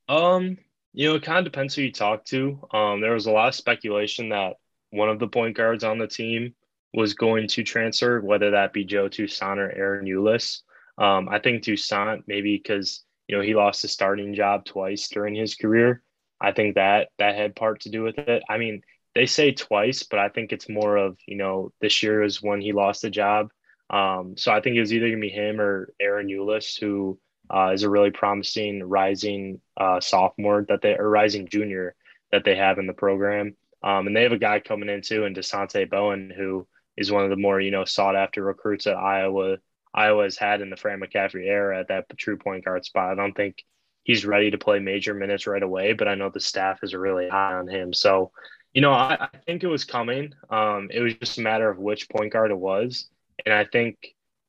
Um, 0.09 0.59
you 0.92 1.09
know, 1.09 1.14
it 1.14 1.22
kind 1.22 1.38
of 1.38 1.44
depends 1.44 1.74
who 1.74 1.83
you 1.83 1.92
talk 1.92 2.24
to. 2.26 2.61
Um, 2.72 3.00
there 3.00 3.14
was 3.14 3.26
a 3.26 3.33
lot 3.33 3.48
of 3.48 3.55
speculation 3.55 4.31
that 4.31 4.55
one 4.90 5.09
of 5.09 5.18
the 5.18 5.29
point 5.29 5.57
guards 5.57 5.85
on 5.85 5.98
the 5.98 6.07
team 6.07 6.55
was 6.92 7.14
going 7.14 7.46
to 7.48 7.62
transfer, 7.62 8.20
whether 8.20 8.50
that 8.53 8.72
be 8.72 8.85
Joe 8.85 9.09
Toussaint 9.09 9.59
or 9.59 9.68
Ahron 9.68 10.09
Ulis. 10.09 10.62
Um, 10.98 11.29
I 11.29 11.38
think 11.38 11.62
Toussaint 11.62 12.24
maybe 12.26 12.57
because 12.57 13.05
you 13.29 13.37
know 13.37 13.42
he 13.42 13.55
lost 13.55 13.83
his 13.83 13.92
starting 13.92 14.35
job 14.35 14.64
twice 14.64 15.09
during 15.09 15.35
his 15.35 15.55
career. 15.55 16.03
I 16.40 16.53
think 16.53 16.74
that 16.74 17.09
that 17.18 17.37
had 17.37 17.55
part 17.55 17.81
to 17.81 17.90
do 17.90 18.03
with 18.03 18.18
it. 18.18 18.42
I 18.48 18.59
mean, 18.59 18.83
they 19.14 19.26
say 19.26 19.53
twice, 19.53 20.03
but 20.03 20.18
I 20.18 20.29
think 20.29 20.53
it's 20.53 20.68
more 20.68 20.96
of 20.96 21.16
you 21.26 21.37
know 21.37 21.72
this 21.81 22.03
year 22.03 22.22
is 22.22 22.42
when 22.42 22.61
he 22.61 22.72
lost 22.72 23.03
the 23.03 23.11
job. 23.11 23.50
Um, 23.88 24.35
so 24.37 24.53
I 24.53 24.61
think 24.61 24.76
it 24.76 24.81
was 24.81 24.92
either 24.92 25.09
gonna 25.09 25.20
be 25.20 25.29
him 25.29 25.61
or 25.61 25.92
Ahron 26.03 26.26
Ulis, 26.26 26.81
who 26.81 27.18
uh, 27.55 27.71
is 27.73 27.83
a 27.83 27.91
really 27.91 28.11
promising 28.11 28.83
rising 28.83 29.61
uh, 29.77 30.01
sophomore 30.01 30.65
that 30.69 30.83
they 30.83 30.97
or 30.97 31.09
rising 31.09 31.49
junior 31.49 31.95
that 32.33 32.45
they 32.45 32.57
have 32.57 32.79
in 32.79 32.87
the 32.87 32.93
program. 32.93 33.57
Um, 33.83 34.07
and 34.07 34.15
they 34.15 34.23
have 34.23 34.33
a 34.33 34.39
guy 34.39 34.61
coming 34.61 34.89
in 34.89 35.03
too, 35.03 35.25
and 35.25 35.35
Dasonte 35.35 35.91
Bowen, 35.91 36.33
who 36.35 36.67
is 36.97 37.11
one 37.11 37.25
of 37.25 37.31
the 37.31 37.37
more 37.37 37.61
you 37.61 37.71
know 37.71 37.85
sought 37.85 38.17
after 38.17 38.43
recruits 38.43 38.87
at 38.87 38.97
Iowa 38.97 39.57
Iowa's 39.93 40.39
had 40.39 40.61
in 40.61 40.71
the 40.71 40.77
Fran 40.77 41.01
McCaffery 41.01 41.47
era 41.47 41.81
at 41.81 41.89
that 41.89 42.07
true 42.17 42.37
point 42.37 42.65
guard 42.65 42.85
spot. 42.85 43.11
I 43.11 43.15
don't 43.15 43.37
think 43.37 43.65
he's 44.05 44.25
ready 44.25 44.51
to 44.51 44.59
play 44.59 44.79
major 44.79 45.15
minutes 45.15 45.47
right 45.47 45.63
away, 45.63 45.93
but 45.93 46.09
I 46.09 46.15
know 46.15 46.31
the 46.31 46.41
staff 46.41 46.81
is 46.83 46.95
really 46.95 47.29
high 47.29 47.55
on 47.55 47.69
him. 47.69 47.93
So, 47.93 48.31
you 48.73 48.83
know, 48.83 48.93
I, 48.93 49.17
I 49.21 49.29
think 49.47 49.63
it 49.63 49.69
was 49.69 49.85
coming. 49.85 50.33
Um, 50.49 50.89
it 50.93 51.01
was 51.01 51.15
just 51.15 51.39
a 51.39 51.43
matter 51.43 51.69
of 51.69 51.79
which 51.79 52.09
point 52.09 52.33
guard 52.33 52.51
it 52.51 52.59
was. 52.59 53.09
And 53.45 53.53
I 53.53 53.65
think, 53.65 53.99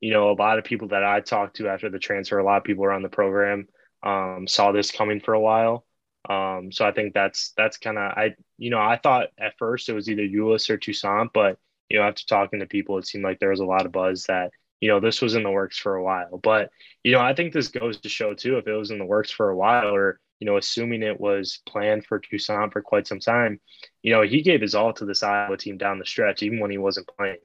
you 0.02 0.12
know, 0.12 0.32
a 0.32 0.34
lot 0.34 0.60
of 0.60 0.66
people 0.66 0.90
that 0.90 1.04
I 1.04 1.22
talked 1.22 1.58
to 1.58 1.70
after 1.70 1.90
the 1.90 2.00
transfer, 2.00 2.40
a 2.40 2.44
lot 2.44 2.58
of 2.58 2.64
people 2.64 2.84
around 2.84 3.04
the 3.04 3.10
program 3.10 3.68
um, 4.04 4.48
saw 4.48 4.72
this 4.72 4.92
coming 4.92 5.22
for 5.22 5.34
a 5.34 5.40
while. 5.40 5.86
Um, 6.30 6.72
so 6.72 6.86
I 6.86 6.92
think 6.92 7.14
that's 7.14 7.54
that's 7.58 7.78
kind 7.78 7.98
of 7.98 8.04
I 8.04 8.36
you 8.58 8.70
know 8.70 8.80
I 8.80 8.98
thought 8.98 9.30
at 9.40 9.58
first 9.58 9.90
it 9.90 9.94
was 9.94 10.10
either 10.10 10.24
Ulis 10.24 10.70
or 10.70 10.78
Toussaint, 10.78 11.30
but 11.34 11.58
you 11.90 11.98
know 11.98 12.06
after 12.06 12.26
talking 12.26 12.60
to 12.60 12.66
people, 12.66 12.98
it 12.98 13.08
seemed 13.08 13.24
like 13.24 13.40
there 13.40 13.50
was 13.50 13.60
a 13.60 13.66
lot 13.66 13.86
of 13.86 13.92
buzz 13.92 14.26
that 14.26 14.52
you 14.82 14.90
know, 14.90 15.00
this 15.00 15.22
was 15.22 15.36
in 15.36 15.44
the 15.44 15.52
works 15.52 15.78
for 15.78 15.96
a 15.96 16.04
while. 16.04 16.40
But, 16.40 16.72
you 17.04 17.12
know, 17.14 17.20
I 17.22 17.34
think 17.36 17.54
this 17.54 17.70
goes 17.70 18.00
to 18.02 18.10
show 18.10 18.34
too, 18.34 18.58
if 18.58 18.68
it 18.68 18.74
was 18.74 18.92
in 18.92 18.98
the 18.98 19.06
works 19.06 19.30
for 19.32 19.50
a 19.50 19.56
while 19.56 19.94
or, 19.96 20.20
you 20.40 20.48
know, 20.48 20.58
assuming 20.58 21.04
it 21.04 21.20
was 21.20 21.62
planned 21.68 22.06
for 22.06 22.20
Toussaint 22.20 22.74
for 22.74 22.82
quite 22.82 23.08
some 23.08 23.20
time, 23.20 23.62
you 24.02 24.12
know, 24.12 24.24
he 24.24 24.42
gave 24.42 24.60
his 24.60 24.74
all 24.74 24.92
to 24.94 25.06
this 25.06 25.22
Iowa 25.22 25.56
team 25.56 25.78
down 25.78 26.00
the 26.00 26.06
stretch, 26.06 26.42
even 26.42 26.60
when 26.60 26.72
he 26.72 26.80
wasn't 26.80 27.10
playing 27.16 27.38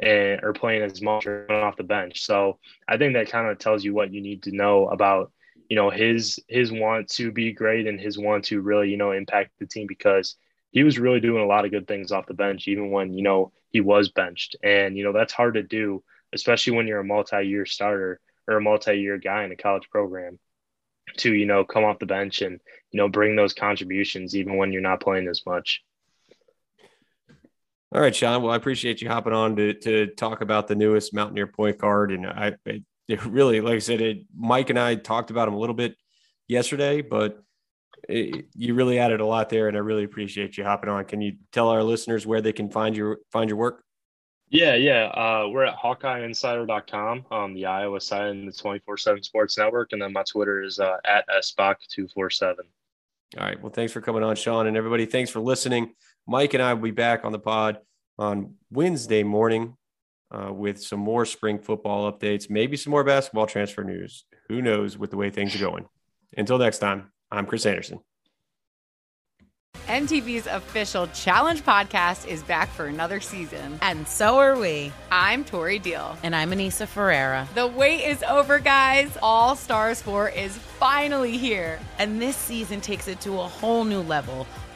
and 0.00 0.40
or 0.42 0.52
playing 0.52 0.82
as 0.82 1.02
much 1.02 1.26
or 1.26 1.50
off 1.50 1.76
the 1.76 1.84
bench. 1.84 2.22
So 2.24 2.58
I 2.88 2.96
think 2.96 3.14
that 3.14 3.30
kind 3.30 3.48
of 3.48 3.58
tells 3.58 3.84
you 3.84 3.94
what 3.94 4.12
you 4.12 4.20
need 4.20 4.44
to 4.44 4.56
know 4.56 4.88
about, 4.88 5.32
you 5.68 5.76
know, 5.76 5.90
his 5.90 6.40
his 6.48 6.72
want 6.72 7.08
to 7.10 7.30
be 7.30 7.52
great 7.52 7.86
and 7.86 8.00
his 8.00 8.18
want 8.18 8.44
to 8.46 8.60
really, 8.60 8.90
you 8.90 8.96
know, 8.96 9.12
impact 9.12 9.52
the 9.58 9.66
team 9.66 9.86
because 9.86 10.36
he 10.72 10.82
was 10.84 10.98
really 10.98 11.20
doing 11.20 11.42
a 11.42 11.46
lot 11.46 11.64
of 11.64 11.70
good 11.70 11.86
things 11.86 12.12
off 12.12 12.26
the 12.26 12.34
bench, 12.34 12.68
even 12.68 12.90
when, 12.90 13.12
you 13.12 13.22
know, 13.22 13.52
he 13.70 13.80
was 13.80 14.10
benched. 14.10 14.56
And, 14.62 14.96
you 14.96 15.04
know, 15.04 15.12
that's 15.12 15.32
hard 15.32 15.54
to 15.54 15.62
do 15.62 16.02
especially 16.32 16.74
when 16.74 16.86
you're 16.86 17.00
a 17.00 17.04
multi-year 17.04 17.66
starter 17.66 18.20
or 18.46 18.56
a 18.56 18.62
multi-year 18.62 19.18
guy 19.18 19.44
in 19.44 19.52
a 19.52 19.56
college 19.56 19.88
program 19.90 20.38
to 21.16 21.32
you 21.32 21.46
know 21.46 21.64
come 21.64 21.84
off 21.84 21.98
the 21.98 22.06
bench 22.06 22.40
and 22.42 22.60
you 22.92 22.98
know 22.98 23.08
bring 23.08 23.34
those 23.34 23.52
contributions 23.52 24.36
even 24.36 24.56
when 24.56 24.72
you're 24.72 24.80
not 24.80 25.00
playing 25.00 25.28
as 25.28 25.44
much 25.44 25.82
all 27.92 28.00
right 28.00 28.14
sean 28.14 28.42
well 28.42 28.52
i 28.52 28.56
appreciate 28.56 29.00
you 29.00 29.08
hopping 29.08 29.32
on 29.32 29.56
to, 29.56 29.74
to 29.74 30.06
talk 30.08 30.40
about 30.40 30.66
the 30.68 30.74
newest 30.74 31.14
mountaineer 31.14 31.46
point 31.46 31.78
guard 31.78 32.12
and 32.12 32.26
i 32.26 32.52
it 32.64 33.24
really 33.24 33.60
like 33.60 33.74
i 33.74 33.78
said 33.78 34.00
it, 34.00 34.18
mike 34.36 34.70
and 34.70 34.78
i 34.78 34.94
talked 34.94 35.30
about 35.30 35.48
him 35.48 35.54
a 35.54 35.58
little 35.58 35.74
bit 35.74 35.96
yesterday 36.48 37.00
but 37.00 37.42
it, 38.08 38.46
you 38.54 38.74
really 38.74 38.98
added 38.98 39.20
a 39.20 39.26
lot 39.26 39.48
there 39.48 39.68
and 39.68 39.76
i 39.76 39.80
really 39.80 40.04
appreciate 40.04 40.56
you 40.56 40.64
hopping 40.64 40.90
on 40.90 41.04
can 41.04 41.20
you 41.20 41.36
tell 41.52 41.68
our 41.68 41.82
listeners 41.82 42.26
where 42.26 42.40
they 42.40 42.52
can 42.52 42.70
find 42.70 42.96
your 42.96 43.18
find 43.30 43.50
your 43.50 43.58
work 43.58 43.84
yeah, 44.50 44.74
yeah. 44.74 45.04
Uh, 45.04 45.48
we're 45.48 45.64
at 45.64 45.78
HawkeyeInsider.com 45.78 47.26
on 47.30 47.54
the 47.54 47.66
Iowa 47.66 48.00
side 48.00 48.30
and 48.30 48.48
the 48.48 48.52
24 48.52 48.96
7 48.96 49.22
Sports 49.22 49.56
Network. 49.56 49.92
And 49.92 50.02
then 50.02 50.12
my 50.12 50.24
Twitter 50.24 50.62
is 50.62 50.80
uh, 50.80 50.96
at 51.04 51.24
SBach247. 51.28 52.56
All 53.38 53.44
right. 53.44 53.62
Well, 53.62 53.70
thanks 53.70 53.92
for 53.92 54.00
coming 54.00 54.24
on, 54.24 54.34
Sean. 54.34 54.66
And 54.66 54.76
everybody, 54.76 55.06
thanks 55.06 55.30
for 55.30 55.38
listening. 55.38 55.94
Mike 56.30 56.54
and 56.54 56.62
I 56.62 56.74
will 56.74 56.82
be 56.82 56.92
back 56.92 57.24
on 57.24 57.32
the 57.32 57.40
pod 57.40 57.78
on 58.16 58.54
Wednesday 58.70 59.24
morning 59.24 59.76
uh, 60.30 60.52
with 60.52 60.80
some 60.80 61.00
more 61.00 61.26
spring 61.26 61.58
football 61.58 62.10
updates, 62.10 62.48
maybe 62.48 62.76
some 62.76 62.92
more 62.92 63.02
basketball 63.02 63.46
transfer 63.46 63.82
news. 63.82 64.22
Who 64.48 64.62
knows 64.62 64.96
with 64.96 65.10
the 65.10 65.16
way 65.16 65.30
things 65.30 65.56
are 65.56 65.58
going. 65.58 65.86
Until 66.36 66.58
next 66.58 66.78
time, 66.78 67.10
I'm 67.32 67.46
Chris 67.46 67.66
Anderson. 67.66 67.98
MTV's 69.88 70.46
official 70.46 71.08
Challenge 71.08 71.64
podcast 71.64 72.28
is 72.28 72.44
back 72.44 72.68
for 72.68 72.86
another 72.86 73.18
season. 73.18 73.80
And 73.82 74.06
so 74.06 74.38
are 74.38 74.56
we. 74.56 74.92
I'm 75.10 75.42
Tori 75.42 75.80
Deal. 75.80 76.16
And 76.22 76.36
I'm 76.36 76.52
Aneesa 76.52 76.86
Ferreira. 76.86 77.48
The 77.56 77.66
wait 77.66 78.04
is 78.04 78.22
over, 78.22 78.60
guys. 78.60 79.18
All 79.20 79.56
Stars 79.56 80.00
4 80.02 80.28
is 80.28 80.56
finally 80.56 81.36
here. 81.36 81.80
And 81.98 82.22
this 82.22 82.36
season 82.36 82.80
takes 82.80 83.08
it 83.08 83.20
to 83.22 83.32
a 83.32 83.48
whole 83.48 83.82
new 83.82 84.02
level. 84.02 84.46